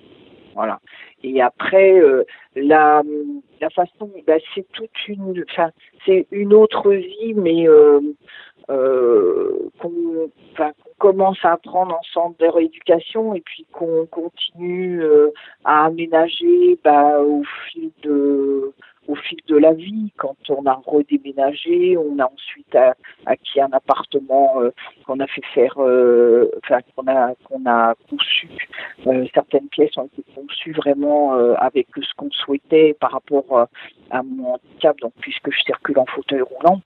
Voilà. 0.55 0.79
Et 1.23 1.41
après 1.41 1.99
euh, 1.99 2.23
la 2.55 3.03
la 3.61 3.69
façon 3.69 4.11
bah, 4.25 4.35
c'est 4.53 4.65
toute 4.71 5.07
une 5.07 5.43
enfin 5.49 5.71
c'est 6.05 6.27
une 6.31 6.53
autre 6.53 6.91
vie 6.91 7.33
mais 7.35 7.67
euh, 7.67 7.99
qu'on 9.79 10.31
commence 10.97 11.37
à 11.43 11.53
apprendre 11.53 11.95
ensemble 11.99 12.37
de 12.37 12.47
rééducation 12.47 13.35
et 13.35 13.41
puis 13.41 13.65
qu'on 13.71 14.05
continue 14.05 15.03
à 15.65 15.85
aménager 15.85 16.79
bah, 16.83 17.19
au 17.21 17.43
fil 17.69 17.91
de 18.03 18.73
au 19.07 19.15
fil 19.15 19.39
de 19.47 19.55
la 19.55 19.73
vie, 19.73 20.11
quand 20.17 20.37
on 20.49 20.65
a 20.65 20.73
redéménagé, 20.85 21.97
on 21.97 22.17
a 22.19 22.25
ensuite 22.25 22.77
acquis 23.25 23.61
un 23.61 23.71
appartement 23.71 24.61
euh, 24.61 24.71
qu'on 25.05 25.19
a 25.19 25.27
fait 25.27 25.45
faire, 25.53 25.75
euh, 25.79 26.49
enfin 26.63 26.79
qu'on 26.95 27.07
a 27.07 27.35
qu'on 27.43 27.65
a 27.65 27.93
conçu. 28.09 28.49
certaines 29.33 29.67
pièces 29.69 29.97
ont 29.97 30.05
été 30.05 30.23
conçues 30.33 30.73
vraiment 30.73 31.33
avec 31.57 31.87
ce 31.95 32.13
qu'on 32.15 32.31
souhaitait 32.31 32.95
par 32.99 33.11
rapport 33.11 33.67
à 34.11 34.23
mon 34.23 34.53
handicap, 34.55 34.97
donc 34.99 35.13
puisque 35.19 35.51
je 35.51 35.61
circule 35.63 35.99
en 35.99 36.05
fauteuil 36.05 36.41
roulant. 36.41 36.81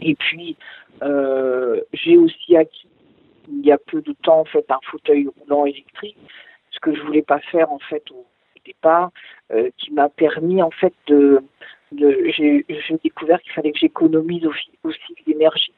Et 0.00 0.14
puis 0.14 0.56
euh, 1.02 1.80
j'ai 1.92 2.16
aussi 2.16 2.56
acquis 2.56 2.88
il 3.48 3.66
y 3.66 3.72
a 3.72 3.78
peu 3.78 4.00
de 4.02 4.12
temps 4.22 4.40
en 4.40 4.44
fait 4.44 4.64
un 4.70 4.78
fauteuil 4.90 5.28
roulant 5.40 5.64
électrique, 5.64 6.16
ce 6.70 6.78
que 6.80 6.94
je 6.94 7.02
voulais 7.02 7.22
pas 7.22 7.40
faire 7.40 7.72
en 7.72 7.78
fait 7.78 8.02
au 8.10 8.24
départ, 8.64 9.10
euh, 9.52 9.70
qui 9.78 9.92
m'a 9.92 10.08
permis 10.08 10.62
en 10.62 10.70
fait 10.70 10.92
de, 11.06 11.42
j'ai 11.92 12.64
découvert 13.02 13.40
qu'il 13.42 13.52
fallait 13.52 13.72
que 13.72 13.78
j'économise 13.78 14.46
aussi, 14.84 15.14
l'énergie. 15.26 15.72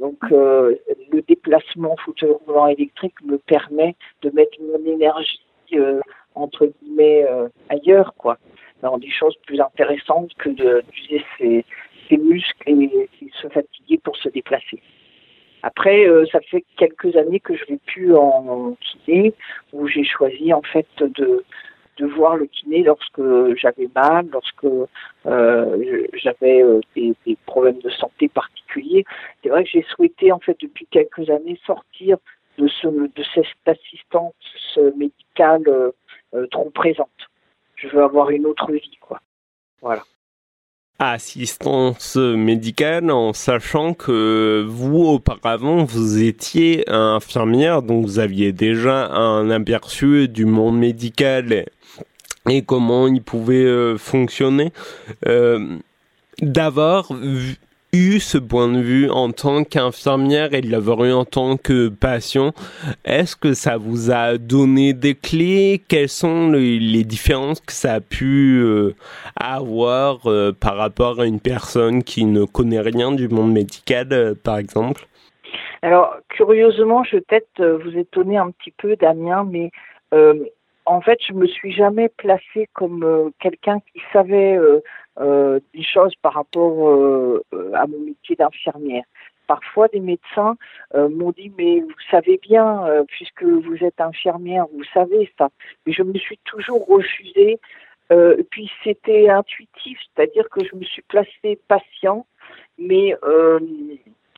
Donc 0.00 0.18
euh, 0.32 0.74
le 1.12 1.22
déplacement 1.22 1.96
fauteuil 2.04 2.34
roulant 2.46 2.66
électrique 2.66 3.14
me 3.24 3.38
permet 3.38 3.94
de 4.22 4.30
mettre 4.30 4.58
mon 4.60 4.84
énergie 4.84 5.40
euh, 5.74 6.00
entre 6.34 6.66
guillemets 6.66 7.24
ailleurs 7.68 8.14
quoi, 8.14 8.38
dans 8.82 8.98
des 8.98 9.10
choses 9.10 9.36
plus 9.46 9.60
intéressantes 9.60 10.34
que 10.34 10.48
d'utiliser 10.48 11.24
ses, 11.38 11.64
muscles 12.16 12.68
et, 12.68 13.08
se 13.40 13.48
fatiguer 13.48 13.98
pour 13.98 14.16
se 14.16 14.28
déplacer. 14.28 14.82
Après, 15.62 16.06
ça 16.30 16.40
fait 16.40 16.64
quelques 16.76 17.16
années 17.16 17.40
que 17.40 17.56
je 17.56 17.64
vais 17.66 17.78
plus 17.86 18.14
en 18.14 18.76
kiné, 18.80 19.32
où 19.72 19.86
j'ai 19.86 20.04
choisi 20.04 20.52
en 20.52 20.60
fait 20.60 20.88
de 20.98 21.44
de 22.02 22.06
voir 22.08 22.36
le 22.36 22.46
kiné 22.46 22.82
lorsque 22.82 23.22
j'avais 23.56 23.88
mal, 23.94 24.26
lorsque 24.32 24.66
euh, 25.26 26.06
j'avais 26.14 26.62
euh, 26.62 26.80
des, 26.96 27.14
problèmes 27.46 27.78
de 27.78 27.90
santé 27.90 28.28
particuliers. 28.28 29.04
C'est 29.42 29.50
vrai 29.50 29.62
que 29.62 29.70
j'ai 29.70 29.84
souhaité 29.94 30.32
en 30.32 30.40
fait 30.40 30.56
depuis 30.60 30.86
quelques 30.90 31.30
années 31.30 31.58
sortir 31.64 32.18
de 32.58 32.66
ce 32.68 32.88
de 32.88 33.24
cette 33.34 33.66
assistance 33.66 34.34
médicale 34.96 35.62
euh, 35.68 36.46
trop 36.50 36.70
présente. 36.70 37.20
Je 37.76 37.88
veux 37.88 38.02
avoir 38.02 38.30
une 38.30 38.46
autre 38.46 38.72
vie, 38.72 38.98
quoi. 39.00 39.20
Voilà 39.80 40.02
assistance 41.10 42.16
médicale 42.16 43.10
en 43.10 43.32
sachant 43.32 43.92
que 43.94 44.64
vous 44.68 45.04
auparavant 45.04 45.84
vous 45.84 46.22
étiez 46.22 46.88
infirmière 46.88 47.82
donc 47.82 48.06
vous 48.06 48.18
aviez 48.18 48.52
déjà 48.52 49.08
un 49.08 49.50
aperçu 49.50 50.28
du 50.28 50.44
monde 50.44 50.78
médical 50.78 51.64
et 52.48 52.62
comment 52.62 53.06
il 53.06 53.22
pouvait 53.22 53.64
euh, 53.64 53.96
fonctionner. 53.96 54.72
Euh, 55.26 55.78
d'avoir 56.40 57.08
eu 57.94 58.20
ce 58.20 58.38
point 58.38 58.68
de 58.68 58.80
vue 58.80 59.10
en 59.10 59.32
tant 59.32 59.64
qu'infirmière 59.64 60.54
et 60.54 60.62
de 60.62 60.70
l'avoir 60.70 61.04
eu 61.04 61.12
en 61.12 61.26
tant 61.26 61.58
que 61.58 61.88
patient, 61.88 62.52
est-ce 63.04 63.36
que 63.36 63.52
ça 63.52 63.76
vous 63.76 64.10
a 64.10 64.38
donné 64.38 64.94
des 64.94 65.14
clés? 65.14 65.82
Quelles 65.88 66.08
sont 66.08 66.50
les, 66.50 67.04
différences 67.04 67.60
que 67.60 67.72
ça 67.72 67.94
a 67.94 68.00
pu 68.00 68.62
euh, 68.62 68.94
avoir 69.36 70.26
euh, 70.26 70.52
par 70.52 70.76
rapport 70.76 71.20
à 71.20 71.26
une 71.26 71.40
personne 71.40 72.02
qui 72.02 72.24
ne 72.24 72.44
connaît 72.44 72.80
rien 72.80 73.12
du 73.12 73.28
monde 73.28 73.52
médical, 73.52 74.08
euh, 74.12 74.34
par 74.42 74.56
exemple? 74.56 75.06
Alors, 75.82 76.16
curieusement, 76.30 77.04
je 77.04 77.16
vais 77.16 77.22
peut-être 77.28 77.82
vous 77.84 77.98
étonner 77.98 78.38
un 78.38 78.52
petit 78.52 78.70
peu, 78.70 78.96
Damien, 78.96 79.46
mais 79.50 79.70
en 80.84 81.00
fait, 81.00 81.18
je 81.26 81.32
me 81.32 81.46
suis 81.46 81.72
jamais 81.72 82.08
placée 82.08 82.68
comme 82.74 83.32
quelqu'un 83.38 83.80
qui 83.80 84.02
savait 84.12 84.58
euh, 85.20 85.60
des 85.74 85.82
choses 85.82 86.14
par 86.22 86.32
rapport 86.32 86.88
euh, 86.88 87.42
à 87.74 87.86
mon 87.86 87.98
métier 87.98 88.34
d'infirmière. 88.34 89.04
Parfois, 89.46 89.88
des 89.88 90.00
médecins 90.00 90.56
euh, 90.94 91.10
m'ont 91.10 91.32
dit, 91.32 91.52
mais 91.58 91.80
vous 91.80 92.00
savez 92.10 92.38
bien, 92.38 92.86
puisque 93.08 93.42
vous 93.42 93.76
êtes 93.84 94.00
infirmière, 94.00 94.64
vous 94.72 94.84
savez 94.94 95.30
ça. 95.36 95.50
Mais 95.84 95.92
je 95.92 96.02
me 96.02 96.14
suis 96.14 96.38
toujours 96.44 96.86
refusée. 96.86 97.60
puis 98.50 98.70
c'était 98.84 99.28
intuitif, 99.28 99.98
c'est-à-dire 100.14 100.48
que 100.48 100.64
je 100.64 100.74
me 100.76 100.84
suis 100.84 101.02
placée 101.02 101.58
patient, 101.68 102.26
mais 102.78 103.14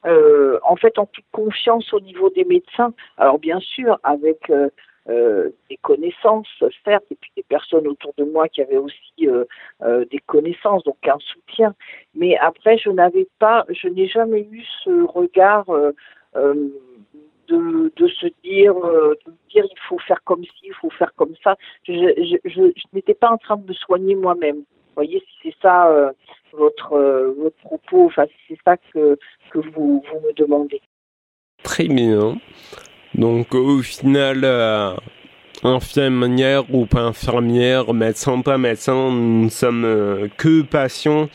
en 0.05 0.77
fait 0.77 0.99
en 0.99 1.07
toute 1.07 1.25
confiance 1.33 1.93
au 1.93 2.01
niveau 2.01 2.31
des 2.31 2.45
médecins. 2.45 2.93
Alors 3.17 3.39
bien 3.39 3.61
sûr, 3.61 3.99
avec 4.03 4.51
euh, 4.51 4.69
des 5.06 5.76
connaissances, 5.82 6.49
certes, 6.84 7.04
et 7.11 7.16
puis 7.20 7.30
des 7.37 7.42
personnes 7.42 7.87
autour 7.87 8.14
de 8.16 8.25
moi 8.25 8.49
qui 8.49 8.62
avaient 8.62 8.78
aussi 8.78 9.12
euh, 9.23 9.44
euh, 9.82 10.04
des 10.11 10.18
connaissances, 10.20 10.82
donc 10.84 10.96
un 11.06 11.18
soutien. 11.18 11.75
Mais 12.14 12.37
après, 12.38 12.78
je 12.78 12.90
n'avais 12.90 13.28
pas, 13.38 13.64
je 13.68 13.88
n'ai 13.88 14.08
jamais 14.08 14.46
eu 14.50 14.64
ce 14.82 15.04
regard 15.04 15.66
de, 17.49 17.92
de, 17.96 18.08
se 18.08 18.26
dire, 18.42 18.75
de 18.75 19.32
dire 19.50 19.66
il 19.70 19.78
faut 19.88 19.99
faire 19.99 20.23
comme 20.25 20.42
ci, 20.44 20.50
il 20.64 20.75
faut 20.75 20.90
faire 20.90 21.12
comme 21.16 21.34
ça. 21.42 21.56
Je, 21.87 22.38
je 22.44 22.73
n'étais 22.92 23.14
pas 23.14 23.30
en 23.30 23.38
train 23.38 23.56
de 23.56 23.68
me 23.68 23.75
soigner 23.75 24.14
moi-même. 24.14 24.56
Vous 24.56 25.02
voyez, 25.02 25.20
si 25.20 25.34
c'est 25.42 25.56
ça 25.61 26.12
votre, 26.52 27.34
votre 27.38 27.56
propos, 27.56 28.06
enfin, 28.06 28.25
si 28.26 28.54
c'est 28.54 28.61
ça 28.64 28.76
que, 28.76 29.18
que 29.50 29.58
vous, 29.58 30.02
vous 30.11 30.20
me 30.20 30.32
demandez. 30.32 30.80
Très 31.62 31.88
bien. 31.88 32.37
Donc 33.14 33.54
au 33.54 33.80
final, 33.80 34.40
euh, 34.42 34.94
infirmière 35.62 36.64
ou 36.73 36.87
pas 36.87 37.02
infirmière, 37.02 37.94
médecin 37.94 38.40
pas 38.40 38.59
médecin, 38.59 39.11
nous 39.11 39.44
ne 39.44 39.49
sommes 39.50 39.85
euh, 39.85 40.28
que 40.37 40.62
patients 40.62 41.28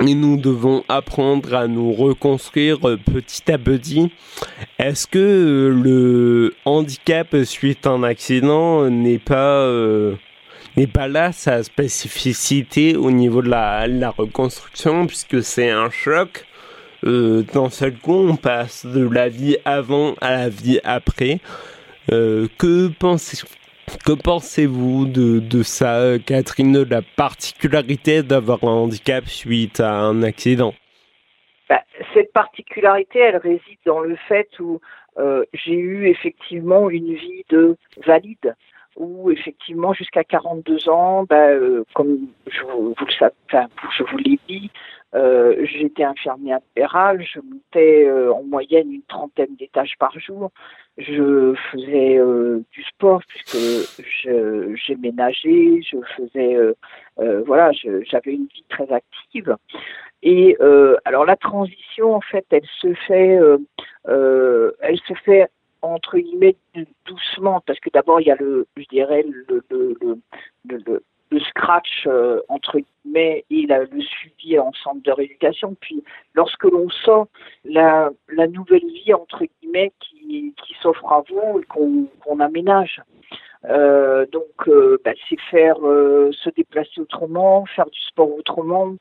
et 0.00 0.14
nous 0.14 0.36
devons 0.36 0.82
apprendre 0.88 1.54
à 1.54 1.68
nous 1.68 1.92
reconstruire 1.92 2.80
petit 2.80 3.52
à 3.52 3.58
petit. 3.58 4.10
Est-ce 4.78 5.06
que 5.06 5.18
euh, 5.18 5.68
le 5.70 6.54
handicap 6.64 7.36
suite 7.44 7.86
à 7.86 7.90
un 7.90 8.02
accident 8.02 8.88
n'est 8.88 9.18
pas 9.18 9.60
euh, 9.60 10.14
pas 10.92 11.06
là 11.06 11.30
sa 11.32 11.62
spécificité 11.62 12.96
au 12.96 13.10
niveau 13.10 13.42
de 13.42 13.50
la, 13.50 13.86
la 13.86 14.10
reconstruction 14.10 15.06
puisque 15.06 15.42
c'est 15.44 15.70
un 15.70 15.90
choc? 15.90 16.46
euh, 16.48 16.53
d'un 17.04 17.70
seul 17.70 17.98
coup, 17.98 18.28
on 18.28 18.36
passe 18.36 18.86
de 18.86 19.06
la 19.08 19.28
vie 19.28 19.56
avant 19.64 20.14
à 20.20 20.30
la 20.30 20.48
vie 20.48 20.80
après. 20.84 21.38
Euh, 22.12 22.48
que 22.58 22.88
pensez 22.88 23.46
que 24.04 24.12
pensez-vous 24.12 25.06
de, 25.06 25.40
de 25.40 25.62
ça, 25.62 26.18
Catherine, 26.24 26.72
de 26.72 26.90
la 26.90 27.02
particularité 27.16 28.22
d'avoir 28.22 28.64
un 28.64 28.68
handicap 28.68 29.24
suite 29.26 29.80
à 29.80 29.92
un 29.92 30.22
accident? 30.22 30.74
Bah, 31.68 31.82
Cette 32.14 32.32
particularité, 32.32 33.18
elle 33.18 33.36
réside 33.36 33.78
dans 33.84 34.00
le 34.00 34.16
fait 34.28 34.48
où 34.58 34.80
euh, 35.18 35.44
j'ai 35.52 35.74
eu 35.74 36.08
effectivement 36.08 36.90
une 36.90 37.14
vie 37.14 37.44
de 37.50 37.76
valide 38.06 38.54
où 38.96 39.30
effectivement 39.30 39.92
jusqu'à 39.92 40.24
42 40.24 40.88
ans, 40.88 41.24
bah, 41.24 41.48
euh, 41.48 41.84
comme 41.94 42.28
je 42.46 42.62
vous, 42.62 42.94
le 42.98 43.16
je 43.98 44.02
vous 44.04 44.16
l'ai 44.18 44.38
dit, 44.48 44.70
euh, 45.14 45.64
j'étais 45.64 46.02
infirmière 46.02 46.58
libérale, 46.68 47.22
je 47.22 47.38
montais 47.38 48.04
euh, 48.04 48.32
en 48.32 48.42
moyenne 48.42 48.92
une 48.92 49.02
trentaine 49.02 49.54
d'étages 49.56 49.94
par 49.98 50.18
jour. 50.18 50.50
Je 50.98 51.54
faisais 51.70 52.18
euh, 52.18 52.64
du 52.72 52.82
sport 52.82 53.22
puisque 53.28 53.56
j'ai 54.26 54.96
ménagé, 54.96 55.82
je 55.82 55.98
faisais, 56.16 56.56
voilà, 57.46 57.70
j'avais 57.72 58.32
une 58.32 58.46
vie 58.46 58.64
très 58.68 58.90
active. 58.92 59.56
Et 60.22 60.56
alors 61.04 61.24
la 61.24 61.36
transition, 61.36 62.14
en 62.14 62.20
fait, 62.20 62.46
elle 62.50 62.66
se 62.80 62.94
fait, 63.06 63.38
elle 64.06 64.98
se 65.06 65.14
fait 65.24 65.48
entre 65.82 66.18
guillemets 66.18 66.56
doucement, 67.04 67.60
parce 67.66 67.78
que 67.78 67.90
d'abord 67.90 68.20
il 68.20 68.28
y 68.28 68.30
a 68.30 68.36
le, 68.36 68.66
je 68.76 68.84
dirais 68.90 69.24
le, 69.26 69.62
scratch 71.40 72.06
euh, 72.06 72.40
entre 72.48 72.78
guillemets 72.78 73.44
et 73.50 73.66
le 73.66 74.00
suivi 74.00 74.58
en 74.58 74.72
centre 74.72 75.02
de 75.02 75.12
rééducation. 75.12 75.76
Puis 75.80 76.02
lorsque 76.34 76.64
l'on 76.64 76.88
sent 76.90 77.28
la, 77.64 78.10
nouvelle 78.48 78.86
vie 78.86 79.14
entre 79.14 79.44
guillemets 79.44 79.92
qui 80.00 80.74
s'offre 80.80 81.12
à 81.12 81.22
vous 81.28 81.60
et 81.60 81.64
qu'on 81.64 82.40
aménage. 82.40 83.00
Euh, 83.66 84.26
donc, 84.26 84.68
euh, 84.68 84.98
bah, 85.04 85.12
c'est 85.28 85.40
faire 85.50 85.76
se 85.78 86.50
déplacer 86.50 87.00
autrement, 87.00 87.64
faire 87.66 87.86
du 87.86 88.00
sport 88.00 88.30
autrement, 88.36 88.94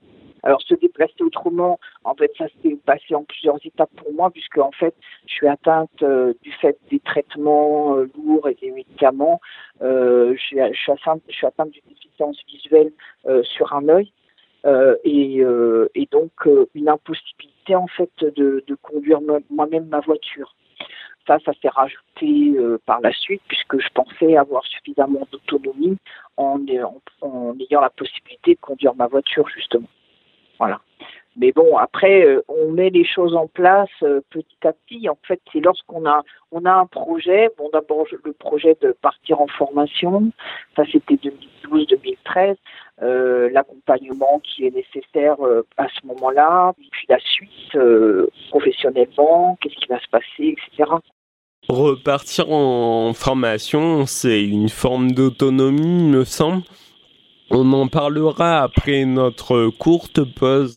alors 0.43 0.61
se 0.61 0.75
déplacer 0.75 1.23
autrement, 1.23 1.79
en 2.03 2.15
fait, 2.15 2.31
ça 2.37 2.45
s'est 2.61 2.77
passé 2.85 3.15
en 3.15 3.23
plusieurs 3.23 3.57
étapes 3.65 3.89
pour 3.95 4.11
moi, 4.13 4.29
puisque 4.29 4.57
en 4.57 4.71
fait, 4.71 4.93
je 5.25 5.33
suis 5.33 5.47
atteinte 5.47 6.03
euh, 6.03 6.33
du 6.41 6.51
fait 6.51 6.77
des 6.91 6.99
traitements 6.99 7.95
euh, 7.95 8.09
lourds 8.17 8.49
et 8.49 8.55
des 8.55 8.71
médicaments. 8.71 9.39
Euh, 9.81 10.35
je, 10.35 10.41
suis, 10.41 10.59
atteinte, 10.59 11.21
je 11.29 11.33
suis 11.33 11.47
atteinte 11.47 11.71
d'une 11.71 11.87
déficience 11.87 12.37
visuelle 12.47 12.91
sur 13.43 13.73
un 13.73 13.87
œil. 13.87 14.11
Et, 15.03 15.43
et, 15.95 16.07
donc 16.11 16.31
une 16.73 16.87
impossibilité 16.87 17.75
en 17.75 17.87
fait 17.87 18.11
de, 18.21 18.63
de 18.65 18.75
conduire 18.75 19.19
moi-même 19.49 19.87
ma 19.87 19.99
voiture. 19.99 20.55
Ça, 21.27 21.37
ça 21.45 21.51
s'est 21.61 21.69
rajouté 21.69 22.55
par 22.85 22.99
la 23.01 23.13
suite 23.13 23.41
puisque 23.47 23.79
je 23.79 23.87
pensais 23.93 24.35
avoir 24.35 24.63
suffisamment 24.65 25.27
d'autonomie 25.31 25.97
en, 26.37 26.59
ayant 26.67 27.81
la 27.81 27.89
possibilité 27.89 28.55
de 28.55 28.59
conduire 28.59 28.95
ma 28.95 29.07
voiture 29.07 29.47
justement. 29.49 29.87
Voilà. 30.59 30.79
Mais 31.35 31.51
bon, 31.51 31.77
après, 31.77 32.25
euh, 32.25 32.43
on 32.47 32.71
met 32.71 32.91
les 32.91 33.05
choses 33.05 33.35
en 33.35 33.47
place 33.47 33.89
euh, 34.03 34.21
petit 34.29 34.67
à 34.67 34.73
petit. 34.73 35.09
En 35.09 35.17
fait, 35.27 35.41
c'est 35.51 35.61
lorsqu'on 35.61 36.05
a 36.05 36.21
on 36.51 36.63
a 36.65 36.71
un 36.71 36.85
projet. 36.85 37.49
Bon, 37.57 37.69
d'abord 37.73 38.05
le 38.23 38.33
projet 38.33 38.77
de 38.81 38.91
partir 39.01 39.41
en 39.41 39.47
formation. 39.47 40.31
Ça, 40.75 40.83
c'était 40.91 41.15
2012-2013. 41.65 42.55
Euh, 43.01 43.49
l'accompagnement 43.49 44.39
qui 44.43 44.67
est 44.67 44.75
nécessaire 44.75 45.37
à 45.77 45.87
ce 45.89 46.05
moment-là. 46.05 46.73
Puis 46.91 47.05
la 47.09 47.17
suite 47.19 47.77
professionnellement, 48.49 49.57
qu'est-ce 49.59 49.75
qui 49.75 49.87
va 49.87 49.99
se 49.99 50.07
passer, 50.09 50.55
etc. 50.55 50.91
Repartir 51.69 52.51
en 52.51 53.13
formation, 53.13 54.05
c'est 54.05 54.43
une 54.43 54.69
forme 54.69 55.13
d'autonomie, 55.13 56.03
me 56.03 56.25
semble. 56.25 56.63
On 57.49 57.71
en 57.73 57.87
parlera 57.87 58.61
après 58.61 59.05
notre 59.05 59.69
courte 59.69 60.23
pause. 60.23 60.75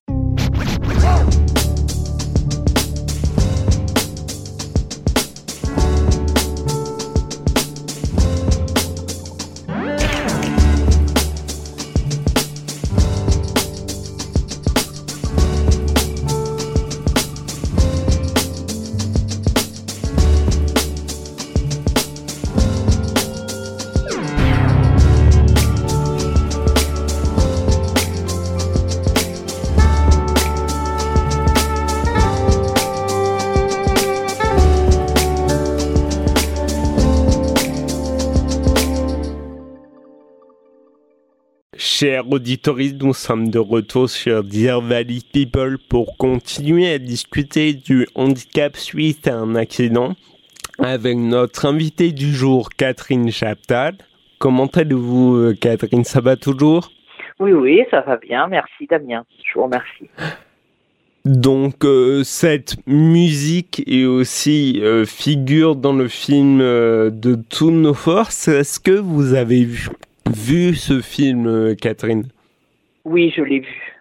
Chers 41.98 42.30
auditeurs, 42.30 42.76
nous 43.00 43.14
sommes 43.14 43.48
de 43.48 43.58
retour 43.58 44.10
sur 44.10 44.44
Dear 44.44 44.82
Valley 44.82 45.20
People 45.32 45.78
pour 45.88 46.18
continuer 46.18 46.92
à 46.92 46.98
discuter 46.98 47.72
du 47.72 48.06
handicap 48.14 48.76
suite 48.76 49.26
à 49.26 49.36
un 49.36 49.54
accident 49.54 50.12
avec 50.78 51.16
notre 51.16 51.64
invitée 51.64 52.12
du 52.12 52.34
jour, 52.34 52.68
Catherine 52.76 53.30
Chaptal. 53.30 53.94
Comment 54.38 54.66
allez-vous, 54.66 55.36
euh, 55.36 55.54
Catherine? 55.58 56.04
Ça 56.04 56.20
va 56.20 56.36
toujours? 56.36 56.90
Oui, 57.40 57.52
oui, 57.52 57.80
ça 57.90 58.02
va 58.02 58.18
bien. 58.18 58.46
Merci, 58.46 58.86
Damien. 58.90 59.24
Je 59.42 59.54
vous 59.54 59.64
remercie. 59.64 60.10
Donc 61.24 61.82
euh, 61.86 62.24
cette 62.24 62.76
musique 62.86 63.82
est 63.86 64.04
aussi 64.04 64.82
euh, 64.82 65.06
figure 65.06 65.74
dans 65.74 65.94
le 65.94 66.08
film 66.08 66.58
de 66.58 67.38
toutes 67.48 67.72
nos 67.72 67.94
forces. 67.94 68.48
Est-ce 68.48 68.80
que 68.80 68.90
vous 68.90 69.32
avez 69.32 69.64
vu 69.64 69.88
vu 70.30 70.74
ce 70.74 71.00
film, 71.00 71.46
euh, 71.46 71.74
Catherine? 71.74 72.24
Oui, 73.04 73.32
je 73.34 73.42
l'ai 73.42 73.60
vu. 73.60 73.92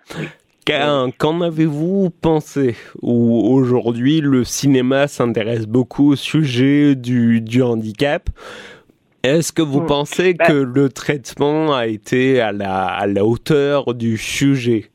Qu'en 0.65 1.41
avez-vous 1.41 2.09
pensé? 2.09 2.75
Aujourd'hui, 3.01 4.19
le 4.21 4.43
cinéma 4.43 5.07
s'intéresse 5.07 5.67
beaucoup 5.67 6.13
au 6.13 6.15
sujet 6.15 6.95
du, 6.95 7.61
handicap. 7.61 8.29
Est-ce 9.23 9.53
que 9.53 9.61
vous 9.61 9.81
hmm. 9.81 9.87
pensez 9.87 10.33
bah 10.33 10.45
que 10.45 10.53
le 10.53 10.89
traitement 10.89 11.75
a 11.75 11.87
été 11.87 12.41
à 12.41 12.51
la, 12.51 12.85
à 12.85 13.05
la 13.05 13.25
hauteur 13.25 13.93
du 13.93 14.17
sujet? 14.17 14.89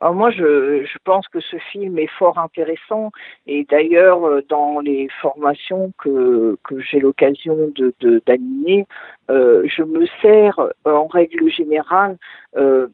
Alors 0.00 0.14
moi, 0.14 0.30
je, 0.30 0.84
je, 0.84 0.98
pense 1.04 1.26
que 1.28 1.40
ce 1.40 1.56
film 1.72 1.98
est 1.98 2.10
fort 2.18 2.38
intéressant 2.38 3.12
et 3.46 3.66
d'ailleurs 3.70 4.26
euh, 4.26 4.42
dans 4.48 4.80
les 4.80 5.08
formations 5.22 5.92
que, 5.98 6.58
que 6.64 6.80
j'ai 6.80 7.00
l'occasion 7.00 7.56
de 7.74 8.22
d'animer, 8.26 8.86
euh, 9.30 9.62
je 9.66 9.82
me 9.82 10.06
sers 10.22 10.58
euh, 10.60 10.70
en 10.84 11.06
règle 11.06 11.50
générale 11.50 12.16
euh, 12.56 12.88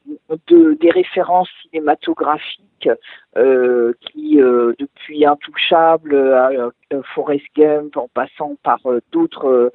de, 0.48 0.74
des 0.74 0.90
références 0.90 1.50
cinématographiques 1.62 2.88
euh, 3.36 3.92
qui, 4.00 4.40
euh, 4.40 4.72
depuis 4.78 5.24
Intouchable 5.24 6.16
à 6.16 6.50
Forrest 7.14 7.44
Gump, 7.56 7.96
en 7.96 8.08
passant 8.08 8.56
par 8.62 8.80
d'autres 9.12 9.72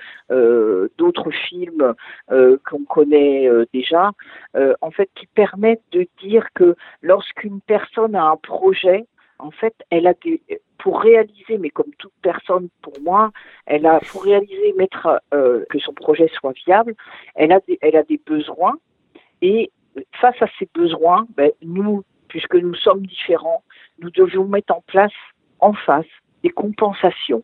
d'autres 0.98 1.32
films 1.32 1.94
qu'on 2.30 2.84
connaît 2.88 3.50
déjà, 3.74 4.12
en 4.82 4.92
fait, 4.92 5.10
qui 5.16 5.26
permettent 5.28 5.82
de 5.92 6.06
dire 6.22 6.46
que 6.54 6.76
lorsqu'une 7.02 7.62
personne 7.62 8.16
a 8.16 8.26
un 8.26 8.38
projet, 8.38 9.06
en 9.40 9.52
fait, 9.52 9.74
elle 9.90 10.08
a 10.08 10.14
des, 10.14 10.42
pour 10.88 11.02
réaliser, 11.02 11.58
mais 11.58 11.70
comme 11.70 11.92
toute 11.98 12.14
personne 12.22 12.70
pour 12.82 12.94
moi, 13.02 13.32
elle 13.66 13.86
a 13.86 14.00
pour 14.00 14.24
réaliser, 14.24 14.74
mettre 14.78 15.22
euh, 15.34 15.66
que 15.70 15.80
son 15.80 15.92
projet 15.92 16.30
soit 16.40 16.54
viable, 16.66 16.96
elle 17.36 17.52
a 17.52 17.60
des, 17.60 17.78
elle 17.82 17.98
a 17.98 18.04
des 18.04 18.22
besoins 18.26 18.78
et 19.42 19.70
face 20.14 20.42
à 20.42 20.46
ces 20.58 20.70
besoins, 20.74 21.28
ben, 21.36 21.52
nous, 21.62 22.06
puisque 22.30 22.56
nous 22.56 22.74
sommes 22.74 23.06
différents, 23.06 23.64
nous 24.00 24.10
devions 24.12 24.46
mettre 24.46 24.74
en 24.74 24.82
place 24.88 25.12
en 25.60 25.74
face 25.74 26.06
des 26.42 26.52
compensations 26.52 27.44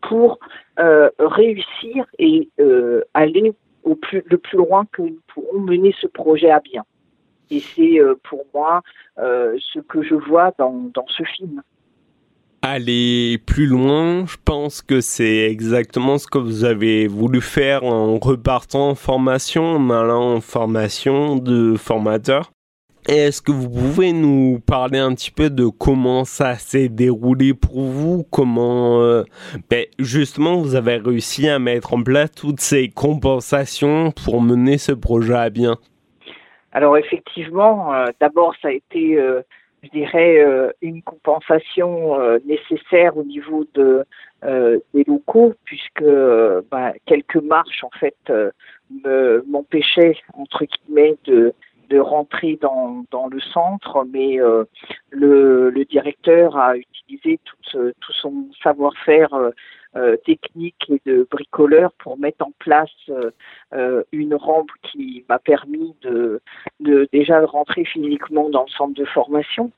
pour 0.00 0.38
euh, 0.78 1.10
réussir 1.18 2.06
et 2.20 2.48
euh, 2.60 3.02
aller 3.12 3.54
au 3.82 3.96
plus, 3.96 4.22
le 4.26 4.38
plus 4.38 4.58
loin 4.58 4.86
que 4.92 5.02
nous 5.02 5.20
pourrons 5.34 5.58
mener 5.58 5.92
ce 6.00 6.06
projet 6.06 6.52
à 6.52 6.60
bien. 6.60 6.84
Et 7.50 7.58
c'est 7.58 7.98
pour 8.22 8.44
moi 8.54 8.82
ce 9.16 9.80
que 9.80 10.00
je 10.02 10.14
vois 10.14 10.52
dans, 10.58 10.90
dans 10.94 11.06
ce 11.08 11.24
film. 11.24 11.60
Aller 12.66 13.36
plus 13.46 13.66
loin, 13.66 14.24
je 14.24 14.36
pense 14.42 14.80
que 14.80 15.02
c'est 15.02 15.50
exactement 15.50 16.16
ce 16.16 16.26
que 16.26 16.38
vous 16.38 16.64
avez 16.64 17.06
voulu 17.06 17.42
faire 17.42 17.84
en 17.84 18.18
repartant 18.18 18.88
en 18.88 18.94
formation, 18.94 19.76
en 19.76 19.90
allant 19.90 20.36
en 20.36 20.40
formation 20.40 21.36
de 21.36 21.76
formateur. 21.76 22.52
Est-ce 23.06 23.42
que 23.42 23.52
vous 23.52 23.68
pouvez 23.68 24.14
nous 24.14 24.60
parler 24.66 24.98
un 24.98 25.14
petit 25.14 25.30
peu 25.30 25.50
de 25.50 25.66
comment 25.66 26.24
ça 26.24 26.54
s'est 26.54 26.88
déroulé 26.88 27.52
pour 27.52 27.82
vous? 27.82 28.24
Comment, 28.30 29.02
euh, 29.02 29.24
ben 29.68 29.84
justement, 29.98 30.56
vous 30.56 30.74
avez 30.74 30.96
réussi 30.96 31.46
à 31.46 31.58
mettre 31.58 31.92
en 31.92 32.02
place 32.02 32.32
toutes 32.32 32.60
ces 32.60 32.88
compensations 32.88 34.10
pour 34.24 34.40
mener 34.40 34.78
ce 34.78 34.92
projet 34.92 35.34
à 35.34 35.50
bien? 35.50 35.76
Alors 36.72 36.96
effectivement, 36.96 37.92
euh, 37.92 38.06
d'abord 38.22 38.54
ça 38.62 38.68
a 38.68 38.72
été, 38.72 39.18
euh, 39.18 39.42
je 39.84 39.90
dirais, 39.90 40.38
euh, 40.40 40.70
une 40.82 41.02
compensation 41.02 42.18
nécessaire 42.44 43.16
au 43.16 43.24
niveau 43.24 43.64
de 43.74 44.04
des 44.42 45.04
locaux, 45.06 45.54
puisque 45.64 46.04
bah, 46.70 46.92
quelques 47.06 47.36
marches 47.36 47.82
en 47.82 47.90
fait 47.98 48.16
m'empêchaient 49.48 50.16
entre 50.34 50.64
guillemets 50.66 51.16
de 51.26 51.98
rentrer 51.98 52.58
dans, 52.60 53.28
le 53.30 53.40
centre, 53.40 54.04
mais 54.12 54.36
le, 55.10 55.70
le, 55.70 55.84
directeur 55.86 56.58
a 56.58 56.76
utilisé 56.76 57.38
tout, 57.44 57.92
tout 58.00 58.12
son 58.12 58.48
savoir-faire 58.62 59.30
euh, 59.96 60.16
technique 60.24 60.90
et 60.90 61.00
de 61.06 61.26
bricoleur 61.30 61.92
pour 61.98 62.18
mettre 62.18 62.46
en 62.46 62.52
place 62.58 62.90
euh, 63.08 63.30
euh, 63.74 64.02
une 64.12 64.34
rampe 64.34 64.70
qui 64.82 65.24
m'a 65.28 65.38
permis 65.38 65.94
de, 66.02 66.40
de 66.80 67.08
déjà 67.12 67.44
rentrer 67.44 67.84
physiquement 67.84 68.48
dans 68.50 68.64
le 68.64 68.70
centre 68.70 68.94
de 68.94 69.04
formation. 69.04 69.70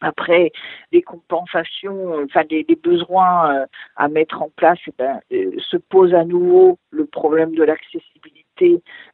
Après, 0.00 0.52
les 0.92 1.02
compensations, 1.02 2.22
enfin 2.24 2.42
les, 2.50 2.64
besoins 2.82 3.54
euh, 3.54 3.66
à 3.96 4.08
mettre 4.08 4.42
en 4.42 4.50
place, 4.50 4.78
eh 4.86 4.92
ben, 4.98 5.20
se 5.30 5.76
pose 5.76 6.12
à 6.14 6.24
nouveau 6.24 6.78
le 6.90 7.06
problème 7.06 7.54
de 7.54 7.62
l'accessibilité 7.62 8.45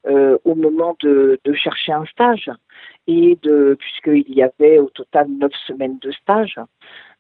euh, 0.07 0.39
au 0.45 0.55
moment 0.55 0.97
de, 1.01 1.39
chercher 1.55 1.93
un 1.93 2.05
stage 2.07 2.51
et 3.07 3.39
de 3.43 3.77
puisqu'il 3.79 4.35
y 4.35 4.43
avait 4.43 4.79
au 4.79 4.89
total 4.91 5.29
neuf 5.29 5.53
semaines 5.67 5.99
de 6.01 6.11
stage. 6.13 6.57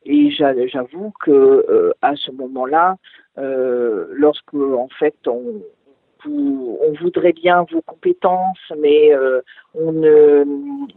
Et 0.04 0.30
j'avoue 0.30 1.12
que 1.20 1.94
à 2.02 2.16
ce 2.16 2.32
moment-là, 2.32 2.96
lorsque 3.36 4.54
en 4.54 4.88
fait 4.98 5.14
on, 5.26 5.62
voudrait 7.00 7.32
bien 7.32 7.64
vos 7.70 7.82
compétences, 7.82 8.72
mais 8.78 9.14
euh, 9.14 9.40
on, 9.74 9.92
ne, 9.92 10.44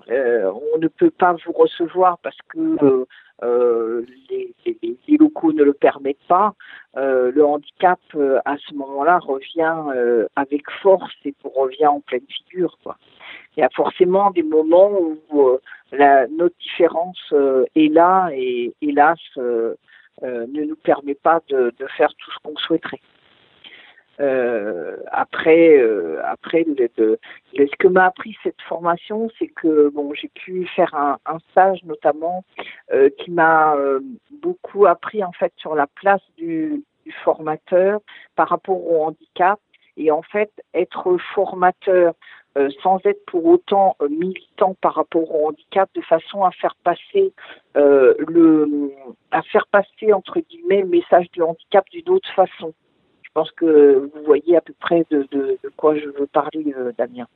euh, 0.09 0.51
peut 0.97 1.11
pas 1.11 1.35
vous 1.45 1.53
recevoir 1.53 2.17
parce 2.19 2.37
que 2.49 3.05
euh, 3.43 4.05
les, 4.29 5.17
locaux 5.17 5.53
ne 5.53 5.63
le 5.63 5.73
permettent 5.73 6.27
pas. 6.27 6.53
Le 6.95 7.45
handicap, 7.45 7.99
à 8.45 8.55
ce 8.57 8.73
moment-là, 8.75 9.19
revient 9.19 10.27
avec 10.35 10.69
force 10.81 11.13
et 11.25 11.33
revient 11.43 11.87
en 11.87 11.99
pleine 11.99 12.25
figure. 12.27 12.77
Quoi. 12.83 12.97
Il 13.55 13.61
y 13.61 13.63
a 13.63 13.69
forcément 13.75 14.31
des 14.31 14.43
moments 14.43 14.91
où 15.29 15.57
la, 15.91 16.27
notre 16.27 16.55
différence 16.57 17.33
est 17.75 17.91
là 17.91 18.29
et 18.33 18.73
hélas 18.81 19.19
ne 19.37 19.75
nous 20.45 20.75
permet 20.77 21.15
pas 21.15 21.41
de 21.49 21.73
faire 21.97 22.13
tout 22.17 22.31
ce 22.31 22.37
qu'on 22.43 22.55
souhaiterait. 22.57 23.01
Euh, 24.19 24.97
après, 25.11 25.77
euh, 25.77 26.21
après, 26.25 26.65
le, 26.65 27.19
ce 27.53 27.75
que 27.77 27.87
m'a 27.87 28.05
appris 28.05 28.37
cette 28.43 28.61
formation, 28.61 29.29
c'est 29.37 29.47
que 29.47 29.89
bon, 29.89 30.13
j'ai 30.13 30.29
pu 30.29 30.65
faire 30.67 30.93
un, 30.95 31.17
un 31.25 31.39
stage 31.51 31.83
notamment 31.83 32.45
euh, 32.93 33.09
qui 33.19 33.31
m'a 33.31 33.75
euh, 33.75 33.99
beaucoup 34.41 34.85
appris 34.85 35.23
en 35.23 35.33
fait 35.33 35.51
sur 35.57 35.75
la 35.75 35.87
place 35.87 36.21
du, 36.37 36.83
du, 37.05 37.11
formateur 37.23 37.99
par 38.35 38.49
rapport 38.49 38.85
au 38.85 39.03
handicap 39.03 39.59
et 39.97 40.11
en 40.11 40.21
fait 40.21 40.51
être 40.73 41.17
formateur 41.33 42.13
euh, 42.57 42.69
sans 42.81 42.99
être 43.05 43.23
pour 43.25 43.45
autant 43.45 43.97
militant 44.09 44.75
par 44.79 44.95
rapport 44.95 45.29
au 45.35 45.49
handicap, 45.49 45.89
de 45.93 46.01
façon 46.01 46.43
à 46.45 46.51
faire 46.51 46.75
passer 46.83 47.33
le, 47.75 48.91
à 49.31 49.41
faire 49.41 49.67
passer 49.67 50.13
entre 50.13 50.39
guillemets 50.39 50.81
le 50.81 50.87
message 50.87 51.29
du 51.31 51.41
handicap 51.41 51.85
d'une 51.91 52.09
autre 52.09 52.29
façon. 52.33 52.73
Je 53.35 53.41
pense 53.41 53.51
que 53.51 54.09
vous 54.13 54.23
voyez 54.25 54.55
à 54.55 54.61
peu 54.61 54.71
près 54.79 55.05
de, 55.11 55.27
quoi 55.75 55.93
je 55.97 56.05
veux 56.05 56.25
parler, 56.25 56.73
euh, 56.77 56.93
Damien. 56.97 57.27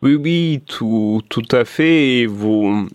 Oui, 0.00 0.14
oui, 0.14 0.62
tout, 0.66 1.20
tout 1.28 1.46
à 1.52 1.66
fait. 1.66 2.20
Et 2.20 2.26
vous 2.26 2.88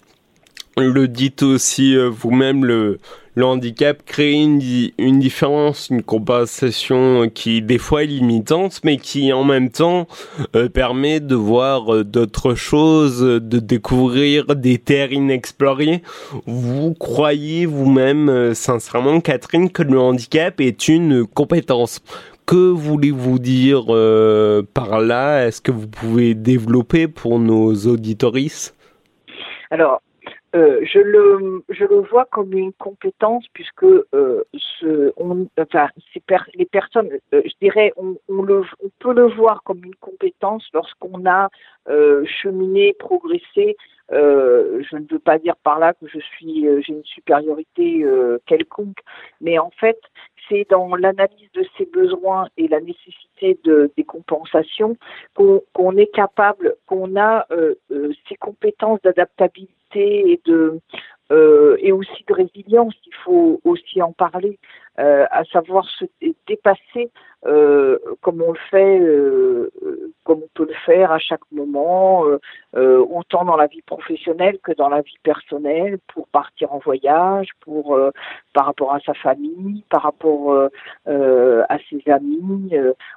le 0.75 1.07
dites 1.07 1.43
aussi 1.43 1.95
euh, 1.95 2.09
vous-même, 2.09 2.65
le, 2.65 2.97
le 3.35 3.45
handicap 3.45 4.03
crée 4.05 4.33
une, 4.33 4.59
différence, 5.19 5.89
une 5.89 6.03
compensation 6.03 7.29
qui 7.33 7.61
des 7.61 7.77
fois 7.77 8.03
est 8.03 8.07
limitante, 8.07 8.81
mais 8.83 8.97
qui 8.97 9.33
en 9.33 9.43
même 9.43 9.69
temps 9.69 10.07
euh, 10.55 10.69
permet 10.69 11.19
de 11.19 11.35
voir 11.35 11.93
euh, 11.93 12.03
d'autres 12.03 12.53
choses, 12.53 13.21
de 13.21 13.59
découvrir 13.59 14.55
des 14.55 14.77
terres 14.77 15.11
inexplorées. 15.11 16.03
Vous 16.45 16.93
croyez 16.93 17.65
vous-même 17.65 18.29
euh, 18.29 18.53
sincèrement, 18.53 19.19
Catherine, 19.19 19.71
que 19.71 19.83
le 19.83 19.99
handicap 19.99 20.61
est 20.61 20.87
une 20.87 21.25
compétence. 21.25 22.01
Que 22.45 22.71
voulez-vous 22.71 23.39
dire 23.39 23.85
par 24.73 24.99
là? 24.99 25.47
Est-ce 25.47 25.61
que 25.61 25.71
vous 25.71 25.87
pouvez 25.87 26.35
développer 26.35 27.07
pour 27.07 27.39
nos 27.39 27.73
auditoristes 27.73 28.75
Alors, 29.71 30.01
euh, 30.55 30.81
je 30.83 30.99
le 30.99 31.63
je 31.69 31.83
le 31.85 32.01
vois 32.01 32.25
comme 32.25 32.53
une 32.53 32.73
compétence 32.73 33.45
puisque 33.53 33.83
euh, 33.83 34.43
ce 34.53 35.11
on 35.17 35.47
enfin 35.59 35.87
les 36.53 36.65
personnes 36.65 37.09
euh, 37.33 37.41
je 37.43 37.53
dirais 37.59 37.91
on, 37.97 38.15
on, 38.29 38.43
le 38.43 38.61
on 38.83 38.89
peut 38.99 39.13
le 39.13 39.27
voir 39.33 39.63
comme 39.63 39.83
une 39.83 39.95
compétence 39.95 40.63
lorsqu'on 40.73 41.25
a 41.25 41.49
euh, 41.89 42.23
cheminé 42.25 42.93
progressé. 42.93 43.75
Je 44.11 44.95
ne 44.95 45.07
veux 45.09 45.17
pas 45.17 45.39
dire 45.39 45.55
par 45.63 45.79
là 45.79 45.93
que 45.93 46.07
je 46.07 46.19
suis 46.19 46.67
j'ai 46.83 46.93
une 46.93 47.03
supériorité 47.03 48.05
quelconque 48.45 48.99
mais 49.41 49.57
en 49.57 49.71
fait 49.71 49.99
c'est 50.47 50.69
dans 50.69 50.95
l'analyse 50.95 51.51
de 51.55 51.65
ses 51.77 51.85
besoins 51.85 52.47
et 52.57 52.67
la 52.67 52.79
nécessité 52.79 53.57
de 53.63 53.91
des 53.97 54.03
compensations 54.03 54.97
qu'on 55.33 55.97
est 55.97 56.13
capable 56.13 56.75
qu'on 56.85 57.15
a 57.15 57.47
ces 58.29 58.35
compétences 58.35 59.01
d'adaptabilité 59.01 59.82
et 59.99 60.41
de 60.45 60.79
euh, 61.31 61.77
et 61.79 61.91
aussi 61.91 62.23
de 62.27 62.33
résilience, 62.33 62.93
il 63.07 63.13
faut 63.23 63.59
aussi 63.63 64.01
en 64.01 64.11
parler, 64.11 64.59
euh, 64.99 65.25
à 65.31 65.43
savoir 65.45 65.85
se 65.89 66.05
dépasser 66.47 67.09
euh, 67.45 67.97
comme 68.21 68.41
on 68.41 68.51
le 68.51 68.59
fait, 68.69 68.99
comme 70.25 70.41
on 70.43 70.49
peut 70.53 70.67
le 70.67 70.75
faire 70.85 71.11
à 71.11 71.19
chaque 71.19 71.51
moment, 71.51 72.25
autant 72.73 73.45
dans 73.45 73.55
la 73.55 73.67
vie 73.67 73.81
professionnelle 73.81 74.59
que 74.63 74.73
dans 74.73 74.89
la 74.89 75.01
vie 75.01 75.17
personnelle, 75.23 75.97
pour 76.13 76.27
partir 76.27 76.73
en 76.73 76.79
voyage, 76.79 77.47
pour 77.61 77.97
par 78.53 78.65
rapport 78.65 78.93
à 78.93 78.99
sa 78.99 79.13
famille, 79.13 79.83
par 79.89 80.03
rapport 80.03 80.69
à 81.05 81.77
ses 81.89 82.03
amis. 82.11 82.71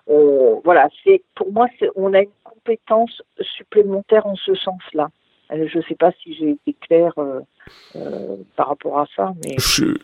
on, 0.06 0.60
voilà, 0.64 0.88
c'est 1.04 1.22
pour 1.34 1.52
moi, 1.52 1.66
on 1.96 2.14
a 2.14 2.22
une 2.22 2.30
compétence 2.44 3.22
supplémentaire 3.40 4.26
en 4.26 4.36
ce 4.36 4.54
sens-là. 4.54 5.08
Euh, 5.52 5.68
je 5.72 5.78
ne 5.78 5.82
sais 5.84 5.94
pas 5.94 6.12
si 6.22 6.34
j'ai 6.34 6.50
été 6.50 6.76
claire 6.80 7.12
euh, 7.18 7.40
euh, 7.94 8.36
par 8.56 8.68
rapport 8.68 8.98
à 8.98 9.06
ça, 9.14 9.32
mais 9.44 9.56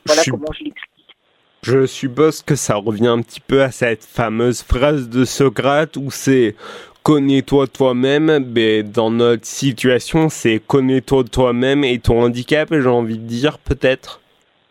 voilà 0.06 0.22
comment 0.30 0.52
je 0.58 0.64
l'explique. 0.64 1.16
Je 1.62 1.86
suppose 1.86 2.42
que 2.42 2.54
ça 2.54 2.76
revient 2.76 3.08
un 3.08 3.22
petit 3.22 3.40
peu 3.40 3.62
à 3.62 3.70
cette 3.70 4.04
fameuse 4.04 4.62
phrase 4.62 5.08
de 5.08 5.24
Socrate 5.24 5.96
où 5.96 6.10
c'est 6.10 6.56
connais-toi 7.02 7.66
toi-même, 7.66 8.44
mais 8.52 8.82
dans 8.82 9.10
notre 9.10 9.46
situation, 9.46 10.28
c'est 10.28 10.60
connais-toi 10.60 11.24
toi-même 11.24 11.84
et 11.84 11.98
ton 11.98 12.22
handicap, 12.22 12.68
j'ai 12.72 12.86
envie 12.86 13.18
de 13.18 13.26
dire 13.26 13.58
peut-être. 13.58 14.20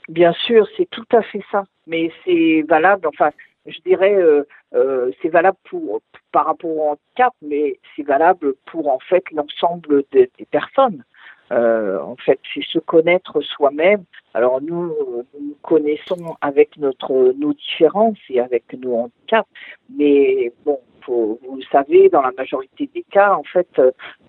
Bien 0.10 0.34
sûr, 0.45 0.67
c'est 0.77 0.89
tout 0.89 1.05
à 1.13 1.21
fait 1.21 1.43
ça, 1.51 1.63
mais 1.88 2.12
c'est 2.25 2.65
valable, 2.67 3.07
enfin, 3.07 3.29
je 3.65 3.77
dirais, 3.86 4.15
euh, 4.15 4.43
euh, 4.73 5.12
c'est 5.21 5.29
valable 5.29 5.57
pour, 5.69 6.01
par 6.31 6.45
rapport 6.45 6.69
au 6.69 6.89
handicap, 6.89 7.34
mais 7.41 7.79
c'est 7.95 8.03
valable 8.03 8.53
pour 8.65 8.89
en 8.89 8.99
fait 8.99 9.23
l'ensemble 9.31 10.03
des, 10.12 10.29
personnes. 10.49 11.03
Euh, 11.51 11.99
en 11.99 12.15
fait, 12.15 12.39
c'est 12.53 12.63
se 12.63 12.79
connaître 12.79 13.41
soi-même. 13.41 14.05
Alors 14.34 14.62
nous, 14.62 14.95
nous 15.39 15.55
connaissons 15.62 16.38
avec 16.39 16.77
notre 16.77 17.34
nos 17.38 17.53
différences 17.53 18.17
et 18.29 18.39
avec 18.39 18.73
nos 18.73 18.95
handicaps, 18.95 19.49
mais 19.89 20.53
bon, 20.65 20.79
vous 21.07 21.57
le 21.57 21.63
savez, 21.71 22.10
dans 22.10 22.21
la 22.21 22.31
majorité 22.31 22.89
des 22.93 23.03
cas, 23.03 23.34
en 23.34 23.43
fait, 23.43 23.67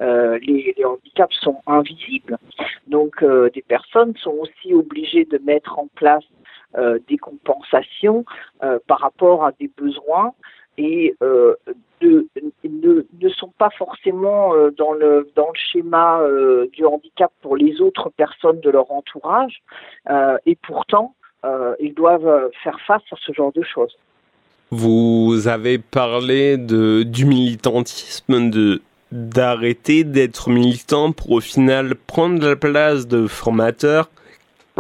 euh, 0.01 0.39
les, 0.41 0.75
les, 0.77 0.85
handicaps 0.85 1.35
sont 1.37 1.61
invisibles. 1.67 2.39
Donc, 2.87 3.23
euh, 3.23 3.51
des 3.51 3.63
personnes 3.63 4.15
sont 4.17 4.37
aussi 4.41 4.75
obligées 4.75 5.25
de 5.25 5.39
mettre 5.39 5.79
en 5.79 5.89
place 5.95 6.25
des 7.09 7.19
compensations 7.19 8.25
euh, 8.63 8.79
par 8.87 9.01
rapport 9.01 9.45
à 9.45 9.53
des 9.53 9.71
besoins 9.77 10.33
et 10.79 11.15
euh, 11.23 11.55
ne, 12.01 12.25
ne, 12.65 13.29
sont 13.29 13.53
pas 13.59 13.69
forcément 13.77 14.55
dans 14.77 14.93
le 14.93 15.31
dans 15.37 15.49
le 15.49 15.55
schéma 15.55 16.21
du 16.73 16.85
handicap 16.87 17.31
pour 17.43 17.57
les 17.57 17.81
autres 17.81 18.11
personnes 18.11 18.61
de 18.61 18.71
leur 18.71 18.91
entourage 18.91 19.63
et 20.47 20.57
pourtant 20.57 21.15
ils 21.79 21.95
doivent 21.95 22.51
faire 22.65 22.81
face 22.87 23.03
à 23.13 23.17
ce 23.21 23.33
genre 23.33 23.53
de 23.53 23.63
choses. 23.63 23.97
Vous 24.71 25.47
avez 25.47 25.79
parlé 25.79 26.57
de 26.57 27.03
du 27.03 27.27
militantisme 27.27 28.51
de 28.51 28.81
d'arrêter 29.13 30.05
d'être 30.05 30.49
militant 30.49 31.13
pour 31.13 31.33
au 31.33 31.41
final 31.41 31.95
prendre 31.95 32.49
la 32.49 32.57
place 32.57 33.07
de 33.07 33.27
formateur 33.27 34.09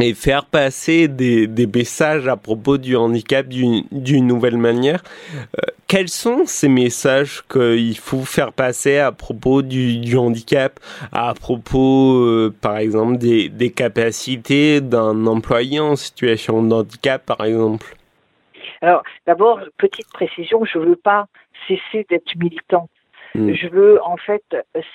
et 0.00 0.14
faire 0.14 0.46
passer 0.46 1.06
des, 1.08 1.46
des, 1.46 1.66
messages 1.66 2.26
à 2.26 2.36
propos 2.36 2.78
du 2.78 2.96
handicap 2.96 3.46
d'une 3.46 4.26
nouvelle 4.26 4.56
manière. 4.56 5.02
Euh, 5.34 5.66
quels 5.86 6.08
sont 6.08 6.46
ces 6.46 6.68
messages 6.68 7.42
qu'il 7.48 7.98
faut 7.98 8.22
faire 8.22 8.52
passer 8.52 8.98
à 8.98 9.12
propos 9.12 9.60
du, 9.60 9.98
du 9.98 10.16
handicap, 10.16 10.80
à 11.12 11.34
propos, 11.34 12.24
euh, 12.24 12.54
par 12.62 12.78
exemple, 12.78 13.18
des, 13.18 13.50
des 13.50 13.70
capacités 13.70 14.80
d'un 14.80 15.26
employé 15.26 15.78
en 15.78 15.96
situation 15.96 16.62
de 16.62 16.74
handicap, 16.74 17.24
par 17.26 17.44
exemple? 17.44 17.94
Alors, 18.80 19.02
d'abord, 19.26 19.60
petite 19.76 20.10
précision, 20.12 20.64
je 20.64 20.78
ne 20.78 20.86
veux 20.86 20.96
pas 20.96 21.26
cesser 21.68 22.06
d'être 22.08 22.34
militant. 22.36 22.88
Hmm. 23.34 23.52
Je 23.52 23.68
veux 23.68 24.02
en 24.02 24.16
fait 24.16 24.42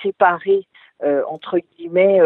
séparer, 0.01 0.65
euh, 1.03 1.21
entre 1.29 1.60
guillemets, 1.60 2.19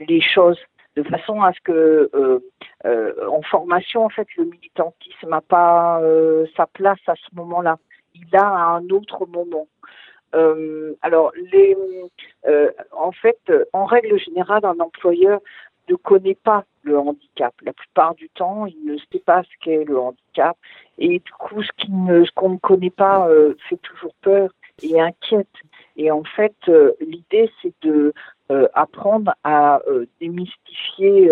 les 0.00 0.22
choses 0.22 0.58
de 1.02 1.08
façon 1.08 1.42
à 1.42 1.52
ce 1.52 1.60
que 1.60 2.10
euh, 2.14 2.40
euh, 2.84 3.28
en 3.28 3.42
formation, 3.42 4.04
en 4.04 4.08
fait, 4.08 4.26
le 4.36 4.44
militantisme 4.44 5.28
n'a 5.28 5.40
pas 5.40 6.00
euh, 6.02 6.46
sa 6.56 6.66
place 6.66 7.00
à 7.06 7.14
ce 7.14 7.34
moment-là. 7.34 7.78
Il 8.14 8.36
a 8.36 8.46
à 8.46 8.76
un 8.76 8.88
autre 8.90 9.26
moment. 9.26 9.66
alors, 11.02 11.32
les, 11.52 11.76
en 12.92 13.12
fait, 13.12 13.40
en 13.72 13.84
règle 13.84 14.18
générale, 14.18 14.64
un 14.64 14.78
employeur 14.78 15.40
ne 15.88 15.96
connaît 15.96 16.36
pas 16.36 16.64
le 16.82 16.98
handicap. 16.98 17.54
La 17.62 17.72
plupart 17.72 18.14
du 18.14 18.28
temps, 18.30 18.66
il 18.66 18.84
ne 18.84 18.96
sait 18.98 19.20
pas 19.24 19.42
ce 19.42 19.64
qu'est 19.64 19.84
le 19.84 19.98
handicap. 19.98 20.56
Et 20.98 21.18
du 21.18 21.32
coup, 21.32 21.62
ce 21.62 21.70
qu'on 22.34 22.50
ne, 22.50 22.58
connaît 22.58 22.90
pas 22.90 23.28
fait 23.68 23.78
toujours 23.78 24.14
peur 24.22 24.50
et 24.82 25.00
inquiète. 25.00 25.56
Et 25.96 26.10
en 26.10 26.24
fait, 26.24 26.56
l'idée, 27.00 27.50
c'est 27.62 27.74
de 27.82 28.12
apprendre 28.74 29.34
à 29.44 29.80
démystifier 30.20 31.30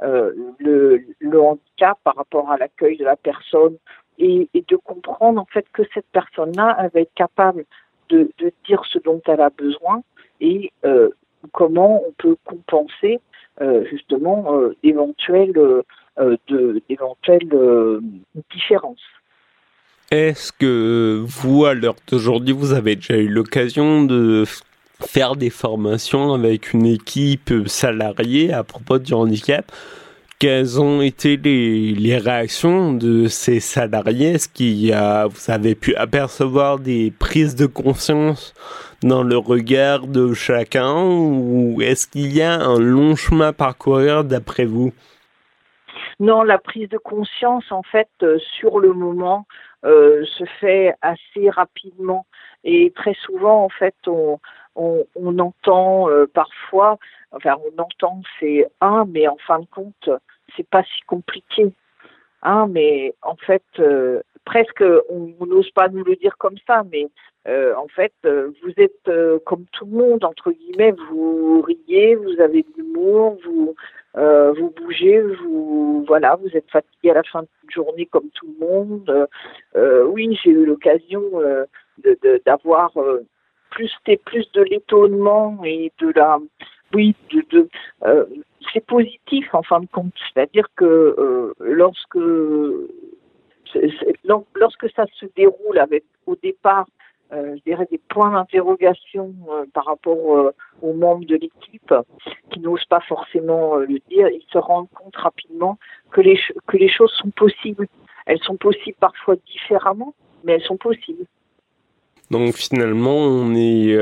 le, 0.00 1.04
le, 1.20 1.40
handicap 1.40 1.98
par 2.04 2.16
rapport 2.16 2.50
à 2.50 2.56
l'accueil 2.56 2.96
de 2.96 3.04
la 3.04 3.16
personne 3.16 3.76
et, 4.18 4.48
de 4.54 4.76
comprendre 4.76 5.40
en 5.40 5.46
fait 5.46 5.66
que 5.72 5.82
cette 5.92 6.06
personne-là, 6.12 6.88
va 6.94 7.00
être 7.00 7.14
capable 7.14 7.64
de, 8.10 8.30
dire 8.66 8.82
ce 8.84 8.98
dont 9.00 9.20
elle 9.26 9.40
a 9.40 9.50
besoin 9.50 10.02
et 10.40 10.72
comment 11.52 12.02
on 12.06 12.12
peut 12.12 12.36
compenser 12.44 13.20
euh, 13.60 13.84
justement 13.90 14.54
euh, 14.54 14.74
euh, 16.18 16.80
d'éventuelles 16.88 17.48
différences. 18.50 19.02
Est-ce 20.10 20.52
que 20.52 21.22
vous, 21.22 21.66
à 21.66 21.74
l'heure 21.74 21.96
d'aujourd'hui, 22.10 22.54
vous 22.54 22.72
avez 22.72 22.96
déjà 22.96 23.16
eu 23.18 23.28
l'occasion 23.28 24.04
de 24.04 24.44
faire 25.04 25.36
des 25.36 25.50
formations 25.50 26.34
avec 26.34 26.72
une 26.72 26.86
équipe 26.86 27.52
salariée 27.66 28.52
à 28.52 28.64
propos 28.64 28.98
du 28.98 29.14
handicap. 29.14 29.70
Quelles 30.38 30.80
ont 30.80 31.00
été 31.02 31.36
les, 31.36 32.18
réactions 32.18 32.92
de 32.92 33.28
ces 33.28 33.60
salariés? 33.60 34.32
Est-ce 34.32 34.48
qu'il 34.48 34.92
a, 34.92 35.26
vous 35.26 35.50
avez 35.50 35.76
pu 35.76 35.94
apercevoir 35.94 36.80
des 36.80 37.12
prises 37.16 37.54
de 37.54 37.66
conscience 37.66 38.52
dans 39.04 39.22
le 39.22 39.36
regard 39.36 40.06
de 40.08 40.32
chacun 40.34 41.04
ou 41.04 41.80
est-ce 41.80 42.08
qu'il 42.08 42.34
y 42.36 42.42
a 42.42 42.54
un 42.54 42.80
long 42.80 43.14
chemin 43.14 43.48
à 43.48 43.52
parcourir 43.52 44.24
d'après 44.24 44.64
vous? 44.64 44.92
Non, 46.18 46.42
la 46.42 46.58
prise 46.58 46.88
de 46.88 46.98
conscience, 46.98 47.70
en 47.70 47.82
fait, 47.82 48.08
euh, 48.22 48.38
sur 48.58 48.80
le 48.80 48.92
moment, 48.92 49.46
euh, 49.84 50.24
se 50.38 50.44
fait 50.60 50.94
assez 51.02 51.50
rapidement. 51.50 52.26
Et 52.64 52.92
très 52.94 53.14
souvent, 53.14 53.64
en 53.64 53.68
fait, 53.68 53.94
on, 54.06 54.38
on, 54.74 55.38
entend 55.38 56.08
euh, 56.08 56.26
parfois, 56.32 56.98
enfin, 57.32 57.56
on 57.64 57.80
entend 57.80 58.22
c'est 58.40 58.66
un, 58.80 59.04
mais 59.06 59.28
en 59.28 59.36
fin 59.36 59.60
de 59.60 59.66
compte, 59.66 60.10
c'est 60.56 60.68
pas 60.68 60.82
si 60.82 61.00
compliqué. 61.06 61.72
Hein, 62.42 62.66
mais 62.68 63.14
en 63.22 63.36
fait, 63.36 63.62
presque, 64.44 64.84
on 65.08 65.46
n'ose 65.46 65.70
pas 65.70 65.88
nous 65.88 66.02
le 66.02 66.16
dire 66.16 66.36
comme 66.38 66.56
ça, 66.66 66.82
mais 66.90 67.06
euh, 67.48 67.74
en 67.74 67.88
fait, 67.88 68.12
euh, 68.24 68.52
vous 68.62 68.72
êtes 68.76 69.08
euh, 69.08 69.40
comme 69.44 69.64
tout 69.72 69.84
le 69.84 69.98
monde, 69.98 70.24
entre 70.24 70.52
guillemets, 70.52 70.94
vous 71.10 71.60
riez, 71.62 72.14
vous 72.14 72.40
avez 72.40 72.62
de 72.62 72.68
l'humour, 72.76 73.36
vous, 73.44 73.74
vous 74.14 74.70
bougez, 74.70 75.20
vous, 75.20 76.04
voilà, 76.06 76.36
vous 76.36 76.56
êtes 76.56 76.70
fatigué 76.70 77.10
à 77.10 77.14
la 77.14 77.22
fin 77.24 77.42
de 77.42 77.48
journée 77.68 78.06
comme 78.06 78.28
tout 78.34 78.46
le 78.46 78.66
monde. 78.66 79.28
oui, 80.08 80.38
j'ai 80.42 80.50
eu 80.50 80.66
l'occasion 80.66 81.22
d'avoir 82.44 82.92
de, 82.94 83.26
plus, 83.72 83.92
plus 84.24 84.50
de 84.52 84.62
l'étonnement 84.62 85.58
et 85.64 85.92
de 85.98 86.12
la, 86.14 86.38
oui, 86.94 87.16
de, 87.32 87.44
de 87.50 87.68
c'est 88.72 88.86
positif 88.86 89.52
en 89.54 89.62
fin 89.62 89.80
de 89.80 89.86
compte, 89.86 90.14
c'est-à-dire 90.32 90.66
que 90.76 91.52
lorsque 91.58 92.18
lorsque 94.54 94.90
ça 94.94 95.04
se 95.14 95.26
déroule 95.34 95.78
avec 95.78 96.04
au 96.26 96.36
départ 96.36 96.86
euh, 97.32 97.56
je 97.56 97.62
dirais, 97.62 97.86
des 97.90 98.00
points 98.10 98.30
d'interrogation 98.30 99.34
euh, 99.50 99.64
par 99.72 99.86
rapport 99.86 100.36
euh, 100.36 100.54
aux 100.82 100.92
membres 100.92 101.24
de 101.24 101.36
l'équipe 101.36 101.94
qui 102.50 102.60
n'osent 102.60 102.84
pas 102.84 103.00
forcément 103.00 103.76
le 103.76 104.00
dire. 104.10 104.28
Ils 104.28 104.44
se 104.52 104.58
rendent 104.58 104.90
compte 104.90 105.16
rapidement 105.16 105.78
que 106.10 106.20
les, 106.20 106.38
que 106.66 106.76
les 106.76 106.90
choses 106.90 107.12
sont 107.12 107.30
possibles. 107.30 107.88
Elles 108.26 108.40
sont 108.40 108.56
possibles 108.56 108.98
parfois 109.00 109.36
différemment, 109.46 110.14
mais 110.44 110.52
elles 110.52 110.64
sont 110.64 110.76
possibles. 110.76 111.24
Donc 112.32 112.56
finalement, 112.56 113.18
on 113.18 113.54
est 113.54 113.96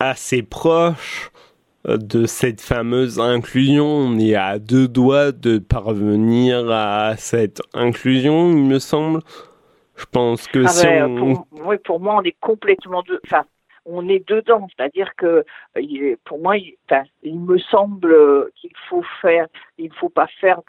assez 0.00 0.42
proche 0.42 1.30
de 1.86 2.26
cette 2.26 2.60
fameuse 2.60 3.18
inclusion. 3.18 3.86
On 3.86 4.18
est 4.18 4.34
à 4.34 4.58
deux 4.58 4.88
doigts 4.88 5.32
de 5.32 5.58
parvenir 5.58 6.70
à 6.70 7.14
cette 7.16 7.62
inclusion, 7.72 8.50
il 8.50 8.64
me 8.64 8.78
semble. 8.78 9.20
Je 9.96 10.04
pense 10.10 10.46
que 10.46 10.64
ah 10.64 10.68
si 10.68 10.86
on... 10.86 11.16
pour, 11.16 11.46
oui, 11.64 11.76
pour 11.84 12.00
moi, 12.00 12.16
on 12.18 12.22
est 12.22 12.36
complètement 12.40 13.02
de... 13.02 13.20
enfin, 13.24 13.44
on 13.88 14.08
est 14.08 14.26
dedans. 14.28 14.68
C'est-à-dire 14.76 15.14
que 15.16 15.44
pour 16.24 16.38
moi, 16.38 16.56
il, 16.56 16.76
me 17.40 17.58
semble 17.58 18.50
qu'il 18.56 18.72
faut 18.88 19.02
faire, 19.20 19.46
il 19.78 19.88
ne 19.88 19.94
faut 19.94 20.08
pas 20.08 20.28
faire 20.40 20.60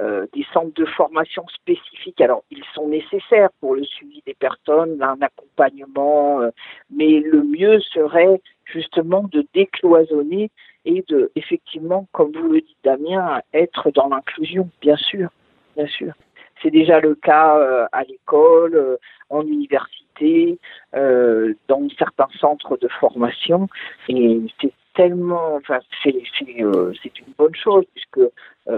euh, 0.00 0.26
des, 0.32 0.46
centres 0.52 0.74
de 0.74 0.86
formation 0.86 1.46
spécifiques. 1.48 2.20
Alors, 2.20 2.42
ils 2.50 2.64
sont 2.74 2.88
nécessaires 2.88 3.50
pour 3.60 3.74
le 3.74 3.84
suivi 3.84 4.22
des 4.26 4.34
personnes, 4.34 5.02
un 5.02 5.20
accompagnement, 5.20 6.40
euh, 6.40 6.50
mais 6.90 7.20
le 7.20 7.42
mieux 7.42 7.80
serait 7.80 8.40
justement 8.64 9.24
de 9.30 9.46
décloisonner 9.52 10.50
et 10.84 11.04
de, 11.08 11.30
effectivement, 11.36 12.08
comme 12.12 12.32
vous 12.32 12.48
le 12.52 12.60
dites, 12.60 12.78
Damien, 12.84 13.40
être 13.52 13.90
dans 13.90 14.08
l'inclusion, 14.08 14.68
bien 14.80 14.96
sûr, 14.96 15.28
bien 15.76 15.86
sûr. 15.86 16.14
C'est 16.62 16.70
déjà 16.70 17.00
le 17.00 17.14
cas 17.14 17.56
euh, 17.56 17.86
à 17.92 18.02
l'école, 18.04 18.74
euh, 18.74 18.96
en 19.30 19.42
université, 19.42 20.58
euh, 20.94 21.54
dans 21.68 21.88
certains 21.98 22.28
centres 22.38 22.76
de 22.76 22.88
formation. 22.88 23.68
Et 24.08 24.40
c'est 24.60 24.72
tellement, 24.94 25.54
enfin, 25.56 25.78
c'est 26.02 26.10
une 26.10 27.32
bonne 27.38 27.54
chose 27.54 27.84
puisque 27.94 28.20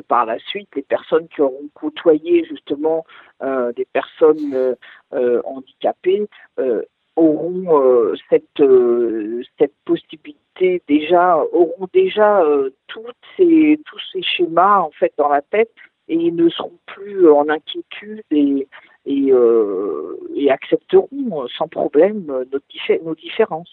par 0.09 0.27
la 0.27 0.39
suite, 0.39 0.69
les 0.77 0.83
personnes 0.83 1.27
qui 1.29 1.41
auront 1.41 1.69
côtoyé 1.75 2.45
justement 2.45 3.05
des 3.41 3.87
personnes 3.93 4.77
handicapées 5.11 6.29
auront 7.17 8.15
cette 8.29 8.63
cette 9.59 9.75
possibilité 9.85 10.83
déjà 10.87 11.39
auront 11.53 11.89
déjà 11.93 12.43
toutes 12.87 13.17
ces 13.37 13.81
tous 13.87 14.01
ces 14.13 14.23
schémas 14.23 14.81
en 14.81 14.91
fait 14.91 15.13
dans 15.17 15.29
la 15.29 15.43
tête 15.43 15.73
et 16.13 16.31
ne 16.31 16.49
seront 16.51 16.79
plus 16.87 17.29
en 17.31 17.49
inquiétude 17.49 18.23
et, 18.31 18.67
euh, 19.33 20.19
accepteront 20.51 21.47
sans 21.57 21.69
problème 21.69 22.25
nos, 22.27 23.15
différences. 23.15 23.71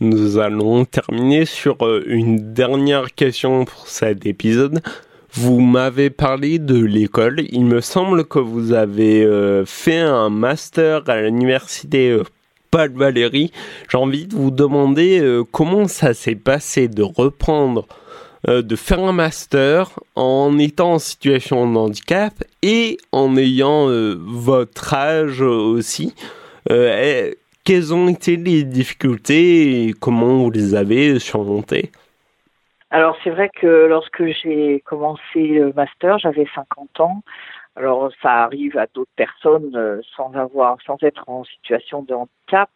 Nous 0.00 0.38
allons 0.38 0.84
terminer 0.84 1.46
sur 1.46 1.84
euh, 1.84 2.04
une 2.06 2.52
dernière 2.52 3.12
question 3.14 3.64
pour 3.64 3.88
cet 3.88 4.24
épisode. 4.26 4.80
Vous 5.32 5.60
m'avez 5.60 6.10
parlé 6.10 6.58
de 6.58 6.82
l'école. 6.82 7.40
Il 7.50 7.64
me 7.64 7.80
semble 7.80 8.24
que 8.24 8.38
vous 8.38 8.72
avez 8.72 9.24
euh, 9.24 9.64
fait 9.64 9.98
un 9.98 10.30
master 10.30 11.02
à 11.08 11.22
l'université 11.22 12.16
Paul 12.70 12.92
Valéry. 12.92 13.50
J'ai 13.90 13.98
envie 13.98 14.26
de 14.26 14.36
vous 14.36 14.52
demander 14.52 15.42
comment 15.50 15.88
ça 15.88 16.14
s'est 16.14 16.36
passé 16.36 16.88
de 16.88 17.02
reprendre 17.02 17.86
euh, 18.48 18.62
de 18.62 18.76
faire 18.76 19.00
un 19.00 19.12
master 19.12 19.90
en 20.14 20.56
étant 20.58 20.92
en 20.92 20.98
situation 21.00 21.68
de 21.68 21.76
handicap 21.76 22.32
et 22.62 22.96
en 23.10 23.36
ayant 23.36 23.88
euh, 23.88 24.14
votre 24.20 24.94
âge 24.94 25.40
aussi. 25.40 26.14
Euh, 26.70 27.32
quelles 27.64 27.92
ont 27.92 28.06
été 28.06 28.36
les 28.36 28.62
difficultés 28.62 29.88
et 29.88 29.92
comment 29.92 30.36
vous 30.36 30.52
les 30.52 30.76
avez 30.76 31.18
surmontées? 31.18 31.90
Alors 32.90 33.16
c'est 33.24 33.30
vrai 33.30 33.48
que 33.48 33.86
lorsque 33.86 34.24
j'ai 34.26 34.80
commencé 34.86 35.48
le 35.48 35.72
master, 35.72 36.20
j'avais 36.20 36.46
50 36.54 37.00
ans. 37.00 37.22
Alors 37.74 38.12
ça 38.22 38.44
arrive 38.44 38.78
à 38.78 38.86
d'autres 38.94 39.10
personnes 39.16 40.00
sans 40.16 40.32
avoir, 40.34 40.76
sans 40.86 40.96
être 41.02 41.28
en 41.28 41.42
situation 41.42 42.02
de 42.02 42.14
handicap. 42.14 42.70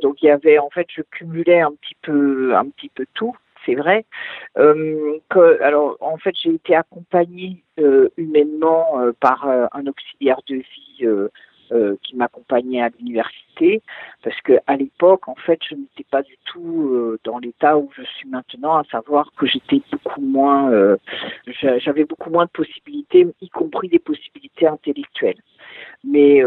donc 0.00 0.22
il 0.22 0.26
y 0.26 0.30
avait 0.30 0.58
en 0.58 0.70
fait, 0.70 0.86
je 0.88 1.02
cumulais 1.02 1.60
un 1.60 1.72
petit 1.72 1.96
peu, 2.00 2.56
un 2.56 2.70
petit 2.70 2.88
peu 2.88 3.04
tout 3.12 3.36
c'est 3.64 3.74
vrai. 3.74 4.04
Euh, 4.58 5.18
que, 5.30 5.60
alors, 5.62 5.96
en 6.00 6.16
fait, 6.16 6.34
j'ai 6.40 6.54
été 6.54 6.74
accompagnée 6.74 7.62
euh, 7.78 8.08
humainement 8.16 9.00
euh, 9.00 9.12
par 9.18 9.46
un 9.46 9.86
auxiliaire 9.86 10.40
de 10.48 10.56
vie 10.56 11.06
qui 12.02 12.16
m'accompagnait 12.16 12.82
à 12.82 12.90
l'université, 12.98 13.82
parce 14.22 14.40
que 14.42 14.54
à 14.66 14.76
l'époque, 14.76 15.28
en 15.28 15.34
fait, 15.34 15.58
je 15.68 15.74
n'étais 15.74 16.04
pas 16.10 16.22
du 16.22 16.36
tout 16.44 17.18
dans 17.24 17.38
l'état 17.38 17.78
où 17.78 17.90
je 17.96 18.02
suis 18.02 18.28
maintenant, 18.28 18.76
à 18.76 18.84
savoir 18.84 19.30
que 19.36 19.46
j'étais 19.46 19.80
beaucoup 19.90 20.20
moins, 20.20 20.70
j'avais 21.78 22.04
beaucoup 22.04 22.30
moins 22.30 22.44
de 22.44 22.50
possibilités, 22.50 23.26
y 23.40 23.48
compris 23.48 23.88
des 23.88 23.98
possibilités 23.98 24.66
intellectuelles. 24.66 25.40
Mais 26.04 26.42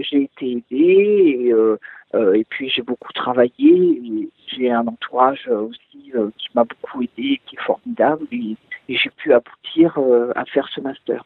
j'ai 0.00 0.22
été 0.22 0.52
aidée 0.52 1.48
et 1.48 1.52
euh, 2.14 2.42
puis 2.48 2.68
j'ai 2.68 2.82
beaucoup 2.82 3.12
travaillé. 3.12 4.28
J'ai 4.48 4.70
un 4.70 4.86
entourage 4.86 5.48
aussi 5.48 6.12
euh, 6.14 6.30
qui 6.38 6.48
m'a 6.54 6.64
beaucoup 6.64 7.02
aidé, 7.02 7.40
qui 7.46 7.56
est 7.56 7.62
formidable. 7.62 8.26
Et, 8.32 8.56
j'ai 8.88 9.10
pu 9.10 9.32
aboutir 9.32 9.96
euh, 9.98 10.32
à 10.34 10.44
faire 10.46 10.68
ce 10.74 10.80
master. 10.80 11.24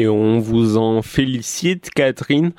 Et 0.00 0.06
on 0.06 0.38
vous 0.38 0.76
en 0.76 1.02
félicite, 1.02 1.90
Catherine. 1.90 2.52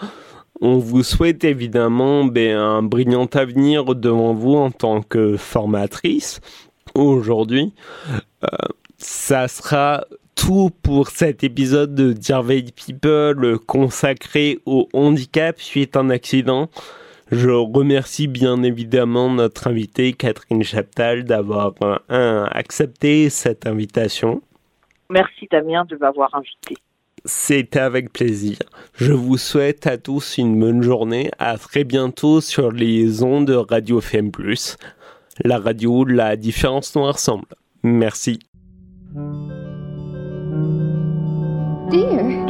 On 0.60 0.78
vous 0.78 1.04
souhaite 1.04 1.45
évidemment 1.45 2.25
ben, 2.25 2.58
un 2.58 2.84
brillant 2.84 3.28
avenir 3.28 3.95
devant 3.95 4.34
vous 4.34 4.56
en 4.56 4.71
tant 4.71 5.02
que 5.02 5.38
formatrice 5.38 6.41
aujourd'hui. 6.95 7.73
Ça 8.97 9.47
sera 9.47 10.04
tout 10.36 10.69
pour 10.84 11.08
cet 11.08 11.45
épisode 11.45 11.95
de 11.95 12.12
Dear 12.12 12.43
People 12.75 13.58
consacré 13.65 14.60
au 14.65 14.89
handicap 14.91 15.62
suite 15.62 15.95
à 15.95 16.02
un 16.02 16.10
accident. 16.10 16.69
Je 17.32 17.52
remercie 17.52 18.28
bien 18.28 18.63
évidemment 18.63 19.30
notre 19.30 19.67
invitée 19.67 20.12
Catherine 20.12 20.63
Chaptal 20.63 21.23
d'avoir 21.23 21.73
accepté 22.10 23.30
cette 23.30 23.65
invitation. 23.65 24.41
Merci 25.10 25.47
Damien 25.49 25.86
de 25.86 25.95
m'avoir 25.95 26.36
invité. 26.36 26.75
C'était 27.25 27.79
avec 27.79 28.12
plaisir. 28.12 28.58
Je 28.95 29.13
vous 29.13 29.38
souhaite 29.38 29.88
à 29.88 29.97
tous 29.97 30.38
une 30.38 30.60
bonne 30.60 30.82
journée. 30.82 31.32
À 31.39 31.58
très 31.58 31.84
bientôt 31.84 32.41
sur 32.41 32.71
les 32.71 33.23
ondes 33.23 33.47
de 33.47 33.55
Radio 33.55 33.99
FM+. 33.99 34.32
La 35.43 35.58
radio, 35.58 36.03
la 36.03 36.36
différence 36.36 36.95
nous 36.95 37.03
ressemble. 37.03 37.45
Merci. 37.84 38.39
Dear. 41.91 42.49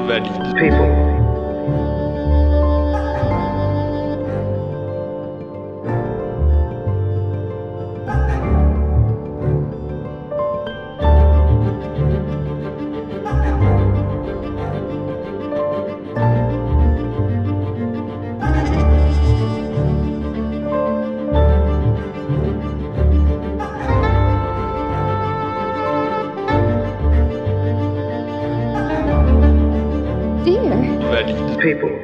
People 31.69 31.98